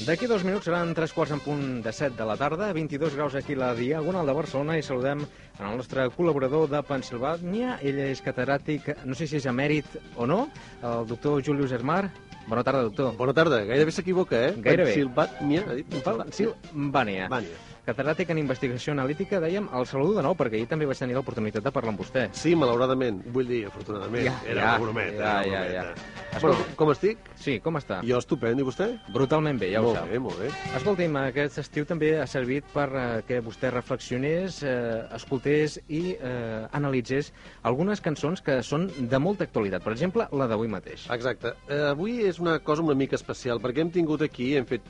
[0.00, 3.34] D'aquí dos minuts seran tres quarts en punt de set de la tarda, 22 graus
[3.36, 7.74] aquí la Diagonal de Barcelona i saludem en el nostre col·laborador de Pensilvània.
[7.84, 10.46] Ell és catedràtic, no sé si és emèrit o no,
[10.80, 12.06] el doctor Julius Esmar.
[12.46, 13.12] Bona tarda, doctor.
[13.18, 14.54] Bona tarda, gairebé s'equivoca, eh?
[14.56, 14.94] Gairebé.
[14.94, 15.98] Pensilvània, ha dit?
[16.08, 17.28] Pensilvània.
[17.34, 17.60] Vània.
[17.84, 21.64] Catedràtic en investigació analítica, dèiem, el saludo de nou, perquè ahir també vaig tenir l'oportunitat
[21.64, 22.30] de parlar amb vostè.
[22.36, 24.30] Sí, malauradament, vull dir, afortunadament.
[24.30, 26.19] Ja, era ja, una brometa, ja, era una ja, brometa.
[26.32, 26.38] Ja.
[26.40, 27.18] Bueno, com estic?
[27.40, 28.00] Sí, com està?
[28.06, 28.86] Jo estupend, i vostè?
[29.12, 30.08] Brutalment bé, ja ho molt sap.
[30.10, 30.50] bé, molt bé.
[30.76, 36.66] Escolti'm, aquest estiu també ha servit per eh, que vostè reflexionés, eh, escoltés i eh,
[36.76, 39.82] analitzés algunes cançons que són de molta actualitat.
[39.84, 41.08] Per exemple, la d'avui mateix.
[41.10, 41.54] Exacte.
[41.68, 44.86] Eh, avui és una cosa una mica especial, perquè hem tingut aquí, hem fet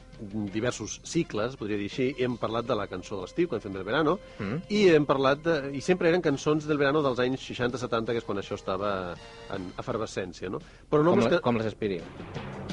[0.53, 3.85] diversos cicles, podria dir així, hem parlat de la cançó de l'estiu, quan fem el
[3.87, 4.59] verano, Mm.
[4.68, 8.24] i hem parlat de, i sempre eren cançons del verano dels anys 60-70, que és
[8.24, 9.14] quan això estava
[9.55, 10.61] en efervescència, no?
[10.90, 11.40] Però no Com, que...
[11.44, 12.00] com les aspiri.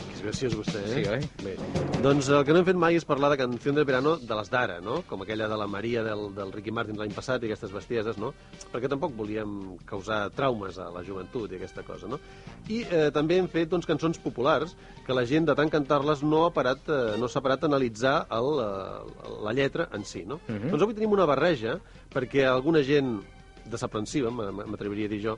[0.07, 0.93] Que és graciós vostè, eh?
[0.95, 1.19] Sí, oi?
[1.43, 1.53] Bé.
[2.01, 4.49] Doncs el que no hem fet mai és parlar de canció del verano de les
[4.49, 4.99] d'ara, no?
[5.09, 8.31] Com aquella de la Maria del, del Ricky Martin l'any passat i aquestes bestieses, no?
[8.73, 12.19] Perquè tampoc volíem causar traumes a la joventut i aquesta cosa, no?
[12.73, 14.73] I eh, també hem fet doncs, cançons populars
[15.05, 18.17] que la gent de tant cantar-les no ha parat, eh, no s'ha parat a analitzar
[18.37, 20.41] el, eh, la lletra en si, no?
[20.47, 20.73] Mhm.
[20.73, 21.77] Doncs avui tenim una barreja
[22.13, 23.19] perquè alguna gent
[23.67, 25.37] desaprensiva, m'atreviria a dir jo,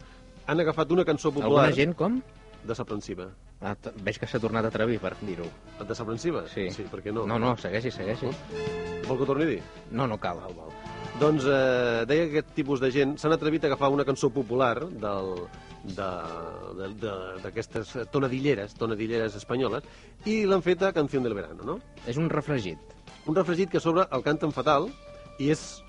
[0.49, 1.69] han agafat una cançó popular...
[1.69, 2.21] Alguna gent com?
[2.67, 3.29] Desaprensiva.
[3.61, 5.45] Ah, veig que s'ha tornat a atrevir per dir-ho.
[5.87, 6.45] Desaprensiva?
[6.51, 6.69] Sí.
[6.71, 7.25] Sí, per què no?
[7.27, 8.29] No, no, segueixi, segueixi.
[9.07, 9.61] Vol que ho torni a dir?
[9.91, 10.39] No, no cal.
[10.43, 10.75] Val, val.
[11.19, 14.85] Doncs eh, deia que aquest tipus de gent s'han atrevit a agafar una cançó popular
[14.87, 15.33] del,
[15.83, 19.83] de- de- de- d'aquestes tonadilleres, tonadilleres espanyoles,
[20.25, 21.79] i l'han fet a Canción del Verano, no?
[22.07, 22.79] És un refregit.
[23.27, 24.87] Un refregit que a sobre el canten fatal
[25.39, 25.81] i és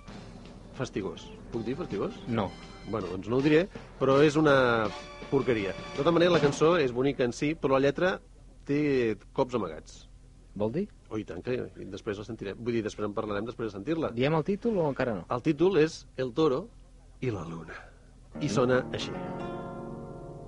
[0.78, 1.28] fastigós.
[1.52, 2.14] Puc dir fastigós?
[2.26, 2.50] No.
[2.90, 3.68] Bueno, doncs no ho diré,
[4.00, 4.88] però és una
[5.30, 5.72] porqueria.
[5.72, 8.18] De tota manera, la cançó és bonica en si, però la lletra
[8.68, 10.04] té cops amagats.
[10.60, 10.88] Vol dir?
[11.10, 11.56] Oh, i tant, que
[11.90, 12.58] després la sentirem.
[12.58, 14.10] Vull dir, després en parlarem després de sentir-la.
[14.14, 15.24] Diem el títol o encara no?
[15.30, 16.64] El títol és El toro
[17.20, 17.76] i la luna.
[18.40, 19.14] I sona així.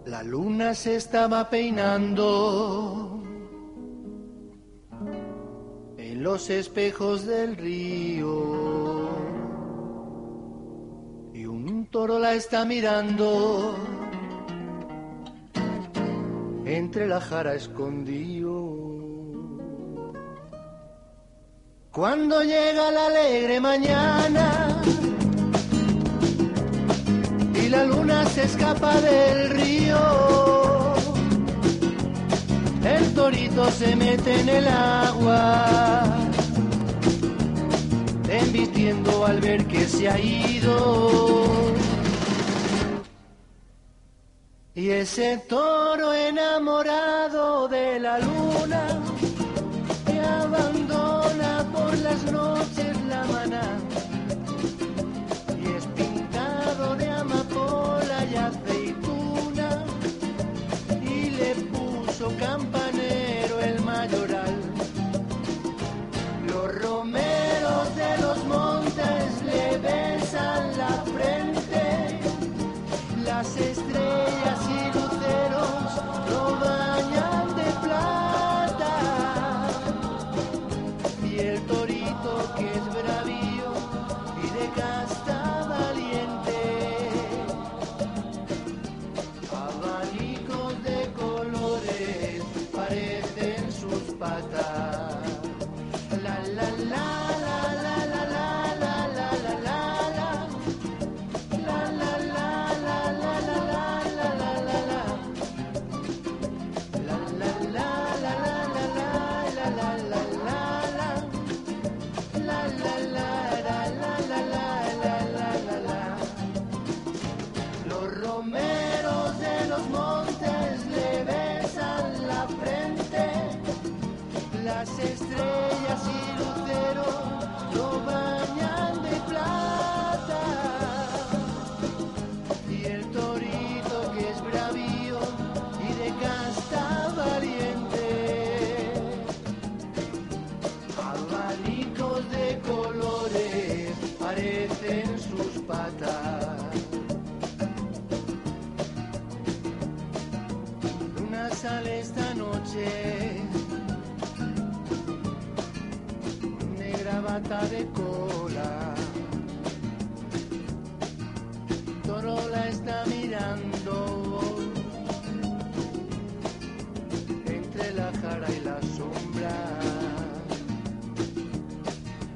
[0.07, 3.23] La luna se estaba peinando
[5.97, 8.33] en los espejos del río.
[11.35, 14.02] Y un toro la está mirando
[16.77, 18.53] entre la jara escondido.
[21.91, 24.83] Cuando llega la alegre mañana
[27.55, 29.99] y la luna se escapa del río,
[32.85, 36.07] el torito se mete en el agua,
[38.29, 41.82] embistiendo al ver que se ha ido.
[44.75, 49.03] Y ese toro enamorado de la luna
[50.07, 53.82] que abandona por las noches la maná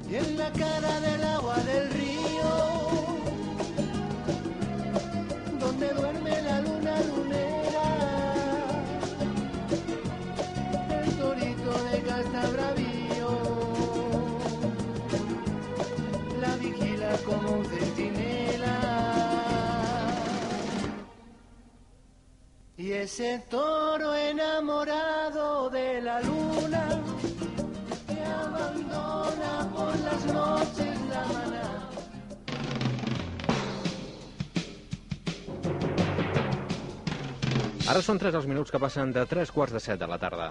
[0.09, 2.49] Y en la cara del agua del río,
[5.59, 7.89] donde duerme la luna lunera,
[11.03, 13.31] el torito de casta bravío
[16.39, 18.77] la vigila como un centinela.
[22.77, 26.96] Y ese toro enamorado de la luna
[30.07, 31.65] las noches la maná.
[37.87, 40.49] Ara són 3 els minuts que passen de 3 quarts de 7 de la tarda.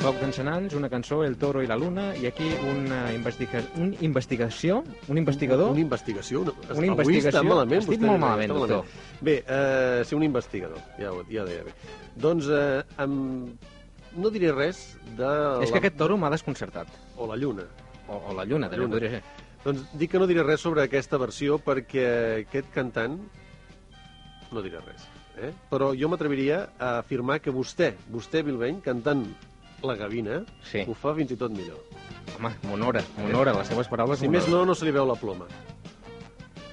[0.00, 4.78] Foc d'encenants, una cançó, El toro i la luna, i aquí una, investiga un investigació,
[5.12, 5.72] un investigador...
[5.74, 6.40] Una investigació.
[6.46, 7.32] Una, Una Avui investigació.
[7.34, 8.86] està malament, Estic molt malament, doctor.
[9.20, 11.74] Bé, eh, ser un investigador, ja, ho- ja ho deia bé.
[12.16, 13.18] Doncs eh, em,
[14.16, 14.80] no diré res
[15.18, 15.28] de...
[15.64, 16.90] És que aquest toro m'ha desconcertat.
[17.16, 17.66] O la lluna.
[18.08, 19.22] O, o la lluna, també podria ser.
[19.64, 22.06] Doncs dic que no diré res sobre aquesta versió perquè
[22.46, 23.18] aquest cantant...
[24.50, 25.04] No diré res.
[25.40, 25.52] Eh?
[25.70, 29.22] Però jo m'atreviria a afirmar que vostè, vostè, Bilbeny, cantant
[29.86, 30.82] La Gavina, sí.
[30.84, 31.78] ho fa fins i tot millor.
[32.36, 35.48] Home, m'honora, m'honora, les seves paraules Si més no, no se li veu la ploma.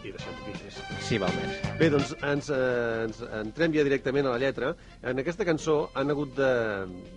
[0.04, 0.66] I deixem aquí.
[1.08, 1.60] Sí, val més.
[1.80, 4.74] Bé, doncs ens, eh, ens entrem ja directament a la lletra.
[5.08, 6.49] En aquesta cançó han hagut de,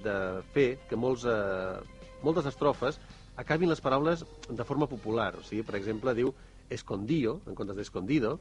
[0.04, 0.12] de
[0.54, 3.00] fer que molts, eh, moltes estrofes
[3.42, 5.32] acabin les paraules de forma popular.
[5.40, 6.30] O sigui, per exemple, diu
[6.70, 8.36] escondío, en comptes d'escondido,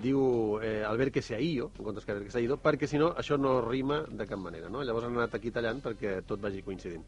[0.00, 0.22] diu
[0.64, 2.46] eh, al ver que se ha ido, en comptes que al ver que se ha
[2.48, 4.72] ido, perquè si no això no rima de cap manera.
[4.72, 4.86] No?
[4.88, 7.04] Llavors han anat aquí tallant perquè tot vagi coincidint.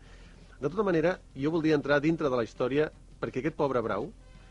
[0.60, 2.92] De tota manera, jo voldria entrar dintre de la història
[3.24, 4.10] perquè aquest pobre brau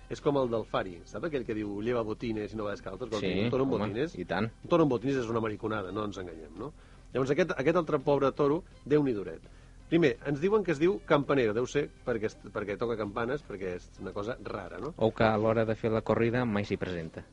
[0.09, 3.05] és com el del Fari, sap aquell que diu lleva botines i no va descalç?
[3.19, 4.15] Sí, un toro amb home, botines.
[4.19, 4.49] i tant.
[4.63, 6.71] Un toro amb botines és una mariconada, no ens enganyem, no?
[7.13, 9.45] Llavors aquest, aquest altre pobre toro, déu nhi duret.
[9.89, 13.89] Primer, ens diuen que es diu campanero, deu ser perquè, perquè toca campanes, perquè és
[14.01, 14.93] una cosa rara, no?
[14.97, 17.23] O que a l'hora de fer la corrida mai s'hi presenta.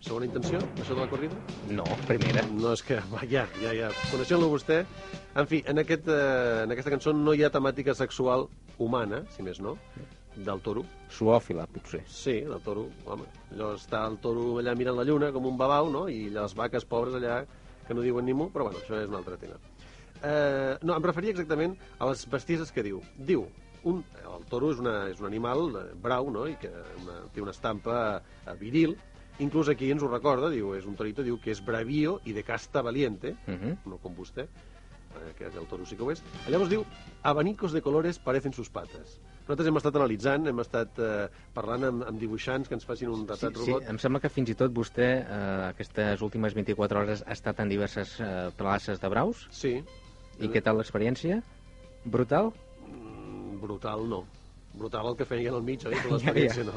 [0.00, 1.36] Segona intenció, això de la corrida?
[1.68, 2.46] No, primera.
[2.54, 3.90] No, és que, va, ja, ja, ja.
[4.12, 4.78] Coneixent-lo vostè...
[5.36, 8.46] En fi, en, aquest, eh, en aquesta cançó no hi ha temàtica sexual
[8.78, 9.76] humana, si més no,
[10.44, 10.84] del toro.
[11.10, 12.02] Zoòfila, potser.
[12.08, 13.26] Sí, del toro, home.
[13.52, 16.06] Allò està el toro allà mirant la lluna com un babau, no?
[16.08, 17.42] I les vaques pobres allà
[17.86, 19.58] que no diuen ni mu, però bueno, això és un altre tema.
[20.22, 23.00] Eh, no, em referia exactament a les bestieses que diu.
[23.16, 23.46] Diu,
[23.88, 26.70] un, el toro és, una, és un animal eh, brau, no?, i que
[27.02, 28.96] una, té una estampa eh, viril,
[29.40, 32.44] inclús aquí ens ho recorda, diu, és un torito, diu que és bravío i de
[32.44, 33.76] casta valiente, Uh -huh.
[33.86, 36.22] no com vostè, eh, que el toro sí que ho és.
[36.48, 36.84] Llavors diu,
[37.22, 39.20] abanicos de colores parecen sus patas.
[39.46, 43.24] Nosaltres hem estat analitzant, hem estat eh, parlant amb, amb dibuixants que ens facin un
[43.26, 43.88] retrat Sí, robot.
[43.90, 45.38] em sembla que fins i tot vostè eh,
[45.72, 49.46] aquestes últimes 24 hores ha estat en diverses eh, places de braus.
[49.50, 49.72] Sí.
[50.40, 51.40] I què tal l'experiència?
[52.04, 52.52] Brutal?
[52.86, 54.22] Mm, brutal no.
[54.72, 55.96] Brutal el que feien al mig, oi?
[55.96, 56.76] Però Ja, l'experiència no.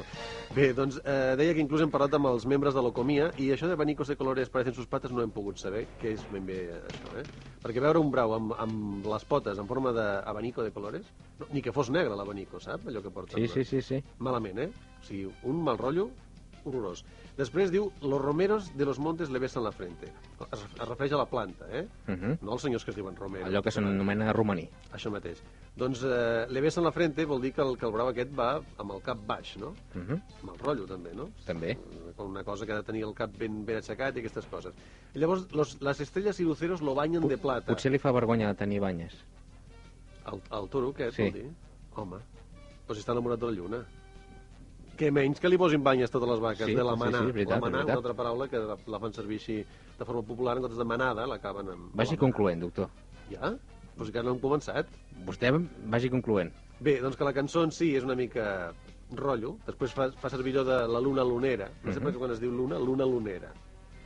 [0.55, 3.69] Bé, doncs eh, deia que inclús hem parlat amb els membres de l'Ocomia i això
[3.69, 6.59] de abanicos de colores parecen sus patas no hem pogut saber què és ben bé
[6.89, 7.25] això, eh?
[7.63, 11.05] Perquè veure un brau amb, amb les potes en forma d'abanico de colores,
[11.39, 12.89] no, ni que fos negre l'abanico, sap?
[12.89, 13.37] Allò que porta.
[13.37, 14.03] Sí, sí, sí, sí.
[14.19, 14.69] Malament, eh?
[14.99, 16.09] O sigui, un mal rotllo
[16.65, 17.03] horrorós.
[17.37, 20.11] Després diu, los romeros de los montes le besan la frente.
[20.51, 21.87] Es, es refereix a la planta, eh?
[22.07, 22.37] Uh -huh.
[22.41, 23.45] No els senyors que es diuen romero.
[23.45, 24.69] Allò que s'anomena romaní.
[24.91, 25.41] Això mateix.
[25.75, 28.59] Doncs eh, le besan la frente vol dir que el, que el brau aquest va
[28.77, 29.71] amb el cap baix, no?
[29.95, 30.19] Uh -huh.
[30.43, 31.29] Amb el rotllo, també, no?
[31.45, 31.77] També.
[32.15, 34.73] Com una cosa que ha de tenir el cap ben, ben aixecat i aquestes coses.
[35.15, 37.65] I llavors, los, les estrelles i luceros lo banyen de plata.
[37.65, 39.13] Potser li fa vergonya de tenir banyes.
[40.31, 41.23] El, el toro, què Sí.
[41.23, 41.49] vol dir?
[41.95, 42.17] Home,
[42.87, 43.85] però si està enamorat de la lluna.
[44.95, 47.17] Què menys que li posin banyes totes les vaques, Sí, de la sí, manà.
[47.19, 49.65] sí, és veritat, la manà, una altra paraula que la, la fan servir així
[49.97, 51.95] de forma popular, en comptes de manada, l'acaben amb...
[51.95, 52.89] Vagi concloent, doctor.
[53.31, 53.55] Ja?
[53.93, 54.87] Però si encara no hem començat.
[55.27, 55.51] Vostè
[55.85, 56.51] vagi concloent.
[56.83, 58.73] Bé, doncs que la cançó en si és una mica
[59.13, 62.03] rotllo, després fa, fa servir allò de la luna lunera, no sé Mhm.
[62.07, 63.51] per què quan es diu luna, luna lunera.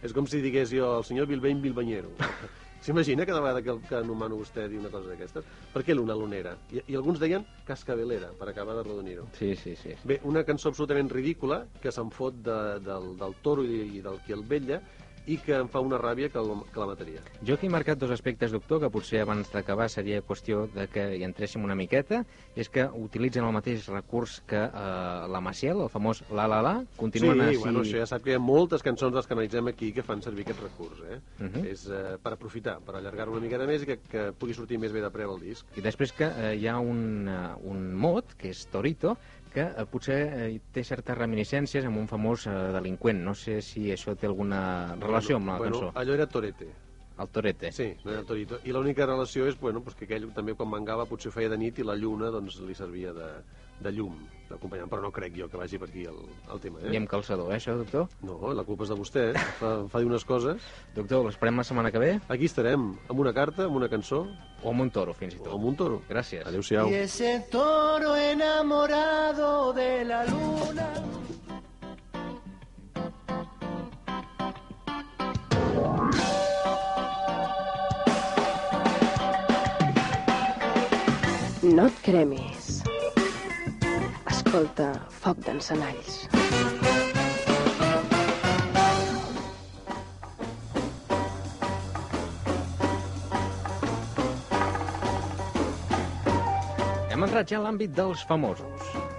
[0.03, 2.09] És com si digués jo el senyor Bilbany Bilbanyero.
[2.81, 5.43] S'imagina cada vegada que, que anomeno vostè dir una cosa d'aquestes?
[5.73, 6.51] Per què luna lunera?
[6.71, 9.25] I, I alguns deien cascabelera, per acabar de redonir-ho.
[9.33, 9.95] Sí, sí, sí.
[10.05, 14.19] Bé, una cançó absolutament ridícula, que se'n fot de, del, del toro i, i del
[14.27, 14.81] qui el vetlla,
[15.27, 17.21] i que em fa una ràbia que, el, que la mataria.
[17.45, 21.03] Jo aquí he marcat dos aspectes, doctor, que potser abans d'acabar seria qüestió de que
[21.17, 22.23] hi entréssim una miqueta.
[22.55, 26.75] És que utilitzen el mateix recurs que eh, la Maciel, el famós La La La.
[26.97, 27.61] Continuen sí, així...
[27.65, 30.23] bueno, això ja sap que hi ha moltes cançons les que analitzem aquí que fan
[30.23, 31.19] servir aquest recurs, eh?
[31.43, 31.65] Mhm.
[31.73, 34.95] És eh, per aprofitar, per allargar-ho una miqueta més i que, que pugui sortir més
[34.95, 35.67] bé de preu el disc.
[35.77, 39.17] I després que eh, hi ha un, eh, un mot, que és Torito,
[39.53, 43.23] que eh, potser eh, té certes reminiscències amb un famós eh, delinqüent.
[43.25, 45.91] No sé si això té alguna relació amb la bueno, cançó.
[45.99, 46.69] Allò era Torete.
[47.17, 47.71] El Torete.
[47.73, 48.59] Sí, no era el Torito.
[48.63, 51.79] I l'única relació és bueno, pues que aquell també quan mangava potser feia de nit
[51.81, 53.31] i la lluna doncs, li servia de,
[53.81, 54.19] de llum,
[54.49, 54.89] d'acompanyant.
[54.91, 56.19] Però no crec jo que vagi per aquí el,
[56.53, 56.81] el tema.
[56.83, 56.93] Eh?
[56.93, 58.07] I amb calçador, eh, això, doctor?
[58.25, 59.47] No, la culpa és de vostè, eh?
[59.59, 60.61] fa, fa dir unes coses.
[60.95, 62.11] Doctor, l'esperem la setmana que ve?
[62.33, 64.25] Aquí estarem, amb una carta, amb una cançó.
[64.63, 65.51] O amb un toro, fins i tot.
[65.53, 66.01] O amb un toro.
[66.09, 66.41] Gràcies.
[66.49, 66.89] Adéu-siau.
[66.89, 70.89] Y ese toro enamorado de la luna.
[81.63, 82.56] No et cremis.
[84.47, 86.13] Escolta, foc d'encenalls.
[97.11, 99.16] Hem entrat ja l'àmbit dels famosos.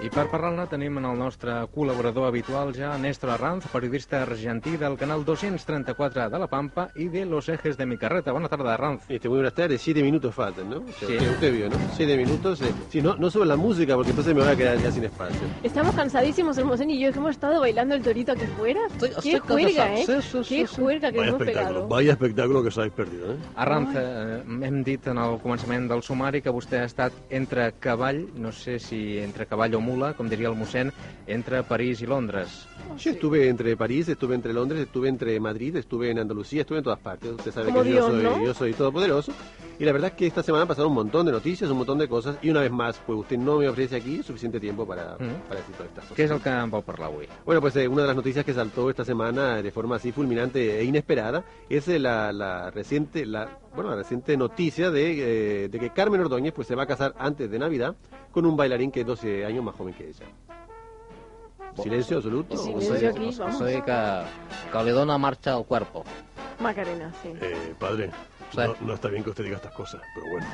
[0.00, 4.94] I per parlar-ne tenim en el nostre col·laborador habitual ja Néstor Arranz, periodista argentí del
[4.96, 8.32] canal 234 de La Pampa y de Los Ejes de mi Carreta.
[8.32, 9.02] Buenas tardes, Arranz.
[9.10, 10.78] Este, muy buenas tardes, siete minutos faltan, ¿no?
[10.98, 11.04] Sí.
[11.04, 11.76] Usted, usted vio, ¿no?
[11.94, 12.62] Siete minutos.
[12.62, 12.72] eh.
[12.88, 15.38] Sí, no, no sube la música porque entonces me voy a quedar ya sin espacio.
[15.62, 18.80] Estamos cansadísimos, Hermosén y yo, que hemos estado bailando el torito aquí fuera.
[18.86, 19.94] Estoy- Qué estoy juerga.
[19.96, 20.04] ¿eh?
[20.06, 20.76] Sí, sí, sí, Qué sí.
[20.76, 21.88] juerga que Vaya hemos espectáculo, pegado.
[21.88, 23.36] vaya espectáculo que habéis perdido, ¿eh?
[23.54, 28.24] Arranz, eh, hem dit en el començament del sumari que vostè ha estat entre cavall,
[28.40, 30.92] no sé si entre cavall o mula, com diria el mossèn,
[31.26, 32.66] entre París i Londres.
[32.98, 36.84] Yo estuve entre París, estuve entre Londres, estuve entre Madrid, estuve en Andalucía, estuve en
[36.84, 37.30] todas partes.
[37.32, 38.44] Usted sabe Como que Dios, yo, soy, ¿no?
[38.44, 39.32] yo soy todopoderoso.
[39.78, 42.06] Y la verdad es que esta semana pasaron un montón de noticias, un montón de
[42.08, 42.36] cosas.
[42.42, 45.48] Y una vez más, pues usted no me ofrece aquí suficiente tiempo para, Mm.
[45.48, 46.18] para decir todas estas cosas.
[46.18, 47.26] Què és el que em vau parlar avui?
[47.46, 50.78] Bueno, pues eh, una de las noticias que saltó esta semana de forma así fulminante
[50.80, 55.78] e inesperada es eh, la, la reciente la, bueno, la reciente noticia de, eh, de
[55.78, 57.94] que Carmen Ordóñez pues se va a casar antes de Navidad
[58.32, 60.24] con un bailarín que es 12 años más joven que ella.
[61.80, 62.56] Silencio absoluto.
[62.56, 63.58] Silencio aquí, O vamos.
[63.58, 66.04] sigui que, marxa al cuerpo.
[66.58, 67.32] Macarena, sí.
[67.40, 68.10] Eh, padre,
[68.50, 68.58] Sí.
[68.58, 70.46] no, no está bien que usted diga estas cosas, pero bueno.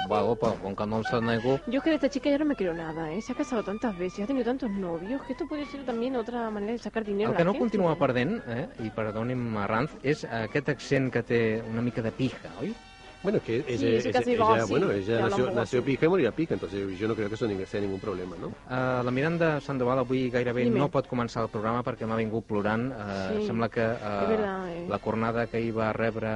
[0.00, 1.58] Bueno, pues con que no se nego...
[1.66, 3.20] Yo es que de esta chica ya no me creo nada, ¿eh?
[3.22, 6.50] Se ha casado tantas veces, ha tenido tantos novios, que esto puede ser también otra
[6.50, 7.60] manera de sacar dinero El que no gente.
[7.60, 12.52] continua perdent, eh, i perdoni'm Arranz, és aquest accent que té una mica de pija,
[12.60, 12.74] oi?
[13.26, 16.96] Bueno, que ella, ella- casi ella- bueno, ella nació, nació pica y morirà pica, entonces
[16.96, 18.46] yo no creo que eso ni- sea ningún problema, ¿no?
[18.70, 20.78] Uh, la Miranda Sandoval avui gairebé Dime.
[20.78, 22.92] no pot començar el programa perquè m'ha vingut plorant.
[22.92, 24.86] Uh, Sí, Sembla que es verdad, uh, eh.
[24.88, 26.28] la cornada que hi va rebre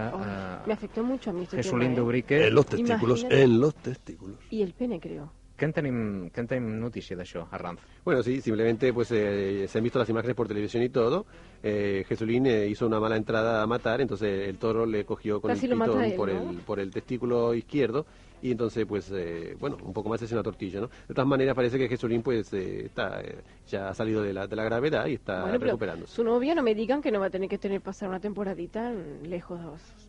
[0.66, 2.00] Me uh, afectó mucho a mí este Jesulín tema, ¿eh?
[2.00, 2.46] Dubrique...
[2.48, 3.42] En los testículos, Imagínate.
[3.44, 4.36] en los testículos.
[4.50, 5.30] Y el pene, creo.
[5.60, 5.96] Què en tenim,
[6.32, 7.82] què en tenim notícia d'això, Arranz?
[8.02, 11.26] Bueno, sí, simplemente pues eh, se han visto las imágenes por televisión y todo.
[11.62, 15.50] Eh, Jesulín eh, hizo una mala entrada a matar, entonces el toro le cogió con
[15.50, 16.50] Casi el pitón él, por, ¿no?
[16.50, 18.06] el, por el testículo izquierdo
[18.40, 20.88] y entonces pues eh, bueno, un poco más es una tortilla, ¿no?
[21.06, 24.46] De todas maneras parece que Jesulín pues eh, está eh, ya ha salido de la,
[24.46, 26.14] de la gravedad y está Bueno, recuperándose.
[26.14, 28.92] su novia no me digan que no va a tener que tener pasar una temporadita
[29.24, 29.60] lejos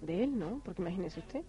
[0.01, 0.61] de él, ¿no?
[0.63, 1.41] Porque imagínese usted.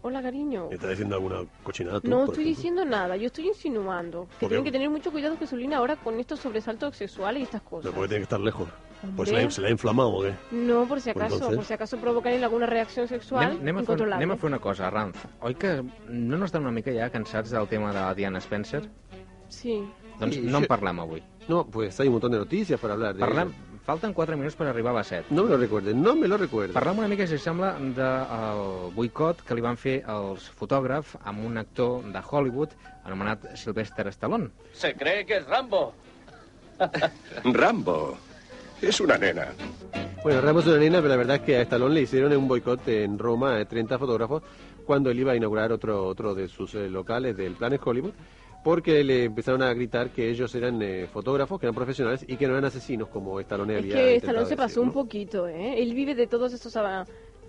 [0.00, 0.68] Hola, cariño.
[0.70, 2.08] ¿Está diciendo alguna cochinada tú?
[2.08, 2.48] No estoy ejemplo?
[2.56, 6.38] diciendo nada, yo estoy insinuando que tienen que tener mucho cuidado Jesulina ahora con estos
[6.38, 7.82] sobresaltos sexuales y estas cosas.
[7.84, 8.68] Pero porque tiene que estar lejos.
[9.16, 10.34] Pues la, se la ha inflamado, ¿o qué?
[10.50, 13.76] No, por si Pues acaso, entonces- por si acaso él alguna reacción sexual Anem, anem,
[13.76, 14.24] a fer, incontrolable.
[14.24, 15.16] anem a fer una cosa, Arranz.
[15.40, 18.88] Oi que no n'estan una mica ja cansats del tema de la Diana Spencer?
[19.48, 19.84] Sí.
[20.18, 21.22] Doncs Sí, no en parlem avui.
[21.48, 23.56] No, pues hay un montón de noticias para hablar de Parlem, ello.
[23.88, 25.32] Falten 4 minuts per arribar a les 7.
[25.32, 26.74] No me lo recuerden, no me lo recuerden.
[26.76, 31.46] Parlem una mica, si us sembla, del boicot que li van fer els fotògrafs amb
[31.48, 32.74] un actor de Hollywood
[33.08, 34.50] anomenat Sylvester Stallone.
[34.76, 35.94] Se cree que es Rambo.
[37.62, 38.18] Rambo.
[38.82, 39.48] Es una nena.
[40.22, 42.46] Bueno, Ramos es una nena, pero la verdad es que a Stallone le hicieron un
[42.46, 44.42] boicot en Roma, eh, 30 fotógrafos,
[44.84, 48.12] cuando él iba a inaugurar otro, otro de sus eh, locales del Planet Hollywood,
[48.64, 52.46] porque le empezaron a gritar que ellos eran eh, fotógrafos, que eran profesionales y que
[52.46, 54.86] no eran asesinos, como Stallone Es había que Stallone se decir, pasó ¿no?
[54.86, 55.82] un poquito, ¿eh?
[55.82, 57.04] Él vive de todos esos ah,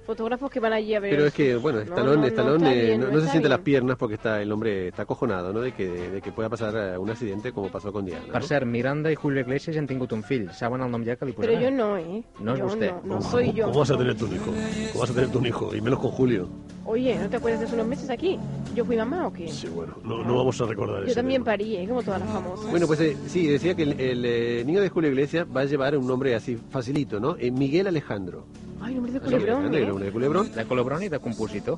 [0.06, 1.12] fotógrafos que van allí a ver.
[1.12, 3.18] Pero es que, bueno, No, Stallone, no, no Stallone, está eh, bien, no, no no
[3.18, 3.58] se está siente bien.
[3.58, 5.62] las piernas porque está el hombre está acojonado, ¿no?
[5.62, 8.26] De que, de que pueda pasar eh, un accidente como pasó con Diana.
[8.32, 8.48] Per ¿no?
[8.48, 10.50] cert, Miranda i Julio Iglesias han tingut un fill.
[10.52, 12.24] Saben el nom ja que li Pero yo no, ¿eh?
[12.40, 12.92] No es yo usted.
[13.04, 13.66] No, no soy yo.
[13.66, 14.46] ¿Cómo vas a tener tu hijo?
[14.94, 15.76] ¿Cómo vas a tener tu hijo?
[15.76, 16.50] Y menos con Julio.
[16.86, 18.40] Oye, ¿no te acuerdas de hace unos meses aquí?
[18.80, 19.46] ¿Yo fui mamá o qué?
[19.50, 21.16] Sí, bueno, no, no vamos a recordar Yo eso.
[21.16, 21.86] también parí, ¿eh?
[21.86, 22.72] Como todas las famosas.
[22.72, 25.66] Bueno, pues eh, sí, decía que el, el, eh, niño de Julio Iglesias va a
[25.66, 27.36] llevar un nombre así facilito, ¿no?
[27.38, 28.46] Eh, Miguel Alejandro.
[28.80, 29.86] Ay, nombre de culebrón, Alejandro, ¿eh?
[29.86, 30.52] nombre de Culebrón.
[30.54, 31.78] De Colobrón i de compositor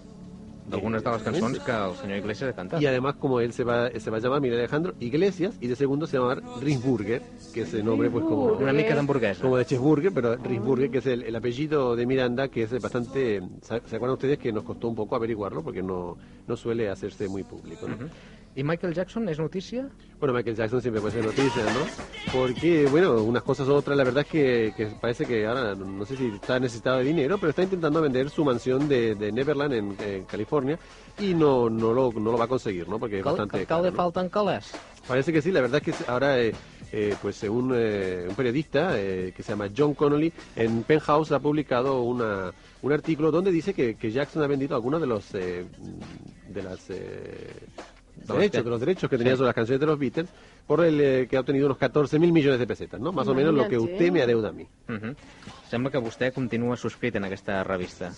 [0.71, 2.81] d'algunes de les cançons que el senyor Iglesias ha cantat.
[2.81, 5.75] Y además, como él se va, se va a llamar Miguel Alejandro Iglesias, y de
[5.75, 7.21] segundo se va a llamar Rinsburger,
[7.53, 8.45] que es el nombre, pues como.
[8.53, 9.41] Una mica d'hamburguesa.
[9.41, 13.41] Como de Chesburger, pero Rinsburger, que es el, el apellido de Miranda, que es bastante.
[13.61, 15.61] ¿Se acuerdan ustedes que nos costó un poco averiguarlo?
[15.63, 16.17] Porque no,
[16.47, 17.95] no suele hacerse muy público, ¿no?
[18.53, 19.87] I Michael Jackson és notícia?
[20.19, 22.33] Bueno, Michael Jackson siempre puede ser noticia, ¿no?
[22.33, 26.05] Porque, bueno, unas cosas u otras, la verdad es que, que parece que ahora, no
[26.05, 29.73] sé si está necesitado de dinero, pero está intentando vender su mansión de, de Neverland
[29.73, 30.77] en, en California
[31.17, 32.99] y no, no, lo, no lo va a conseguir, ¿no?
[32.99, 33.65] Porque es Cal, bastante...
[33.65, 33.95] cal, caro, ¿no?
[33.97, 34.71] falten calés.
[35.07, 36.53] Parece que sí, la verdad es que ahora, eh,
[36.91, 41.39] eh, pues un, eh, un periodista eh, que se llama John Connolly en Penthouse ha
[41.39, 45.65] publicado una, un artículo donde dice que, que Jackson ha vendido algunos de los eh,
[46.49, 46.89] de las
[48.15, 49.37] derechos, los derechos que tenía Sí.
[49.37, 50.29] sobre las canciones de los Beatles
[50.67, 53.11] por el eh, que ha obtenido unos 14 mil millones de pesetas, ¿no?
[53.11, 54.67] Más o menos lo que usted me adeuda a mí.
[54.89, 55.15] Uh -huh.
[55.69, 58.11] Sembla que vostè continua subscrit en aquesta revista.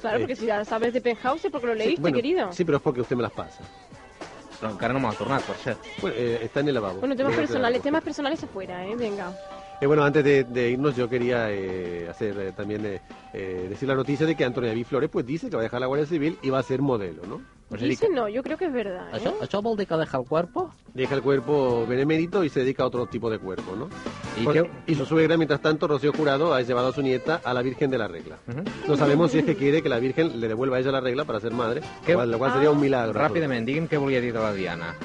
[0.00, 2.52] Claro, porque si ya sabes de Penthouse es porque lo leíste, Sí, bueno, querido.
[2.52, 3.62] sí, pero es porque usted me las pasa.
[4.62, 5.78] Encara no m'ha tornat, per cert.
[6.02, 7.00] Bueno, eh, está en el lavabo.
[7.00, 8.94] Bueno, temas personales, temas personales afuera, ¿eh?
[8.94, 9.32] Venga.
[9.80, 13.00] Eh, bueno, antes de, de irnos, yo quería eh, hacer eh, también eh,
[13.32, 15.80] eh, decir la noticia de que Antonio David Flores pues dice que va a dejar
[15.80, 17.40] la Guardia Civil y va a ser modelo, ¿no?
[17.70, 19.16] Pues Dice no, yo creo que es verdad, ¿eh?
[19.16, 20.72] Això, això vol dir que deja el cuerpo?
[20.92, 23.88] Deja el cuerpo benemérito y se dedica a otro tipo de cuerpo, ¿no?
[24.36, 27.54] ¿Y Por- y su suegra, mientras tanto, Rocío Jurado, ha llevado a su nieta a
[27.54, 28.38] la Virgen de la Regla.
[28.88, 31.24] No sabemos si es que quiere que la Virgen le devuelva a ella la regla
[31.24, 33.20] para ser madre, Què- lo cual, sería un milagro.
[33.20, 34.96] Ràpidament, digui'm què volia dir de la Diana.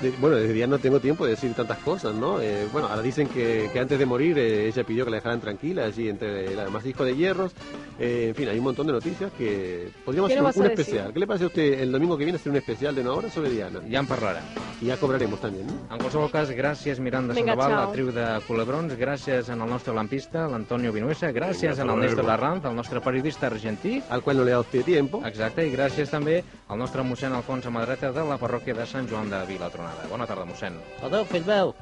[0.00, 2.40] De- bueno, desde ya no tengo tiempo de decir tantas cosas, ¿no?
[2.40, 5.40] Eh, bueno, ahora dicen que, que antes de morir eh, ella pidió que la dejaran
[5.40, 7.52] tranquila, allí entre el amasijo de hierros.
[8.00, 11.12] Eh, en fin, hay un montón de noticias que podríamos ¿Qué hacer un, especial.
[11.12, 13.30] ¿Qué le parece a usted el domingo que viene hacer un especial de una hora
[13.30, 13.80] sobre Diana?
[13.88, 14.42] Ja en parlarem.
[14.80, 15.74] Y ya cobraremos también, ¿no?
[15.94, 19.94] En qualsevol cas, gràcies Miranda Vinga, Sandoval, la triu de Culebrons, gràcies en el nostre
[19.94, 22.24] lampista, l'Antonio Vinuesa, gràcies Vinga, en el Néstor.
[22.24, 25.22] Larranz, el nostre periodista argentí, Al cual no le ha dado usted tiempo.
[25.24, 29.30] exacte, i gràcies també al nostre mossèn Alfons Amadreta de la parròquia de Sant Joan
[29.30, 29.44] de
[29.92, 30.08] Vilatronada.
[30.10, 30.78] Bona tarda, mossèn.
[31.02, 31.74] Adéu, fill meu.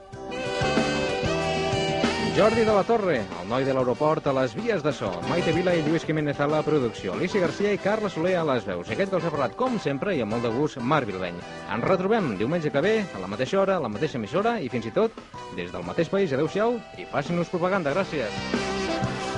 [2.37, 5.11] Jordi de la Torre, el noi de l'aeroport a les vies de so.
[5.29, 7.13] Maite Vila i Lluís Jiménez a la producció.
[7.13, 8.89] Alicia Garcia i Carla Soler a les veus.
[8.89, 11.37] I aquest que els ha parlat, com sempre, i amb molt de gust, Marc Vilbeny.
[11.75, 14.87] Ens retrobem diumenge que ve, a la mateixa hora, a la mateixa emissora i fins
[14.87, 15.13] i tot
[15.59, 16.33] des del mateix país.
[16.33, 17.93] Adéu-siau i facin-nos propaganda.
[17.93, 19.30] Gràcies.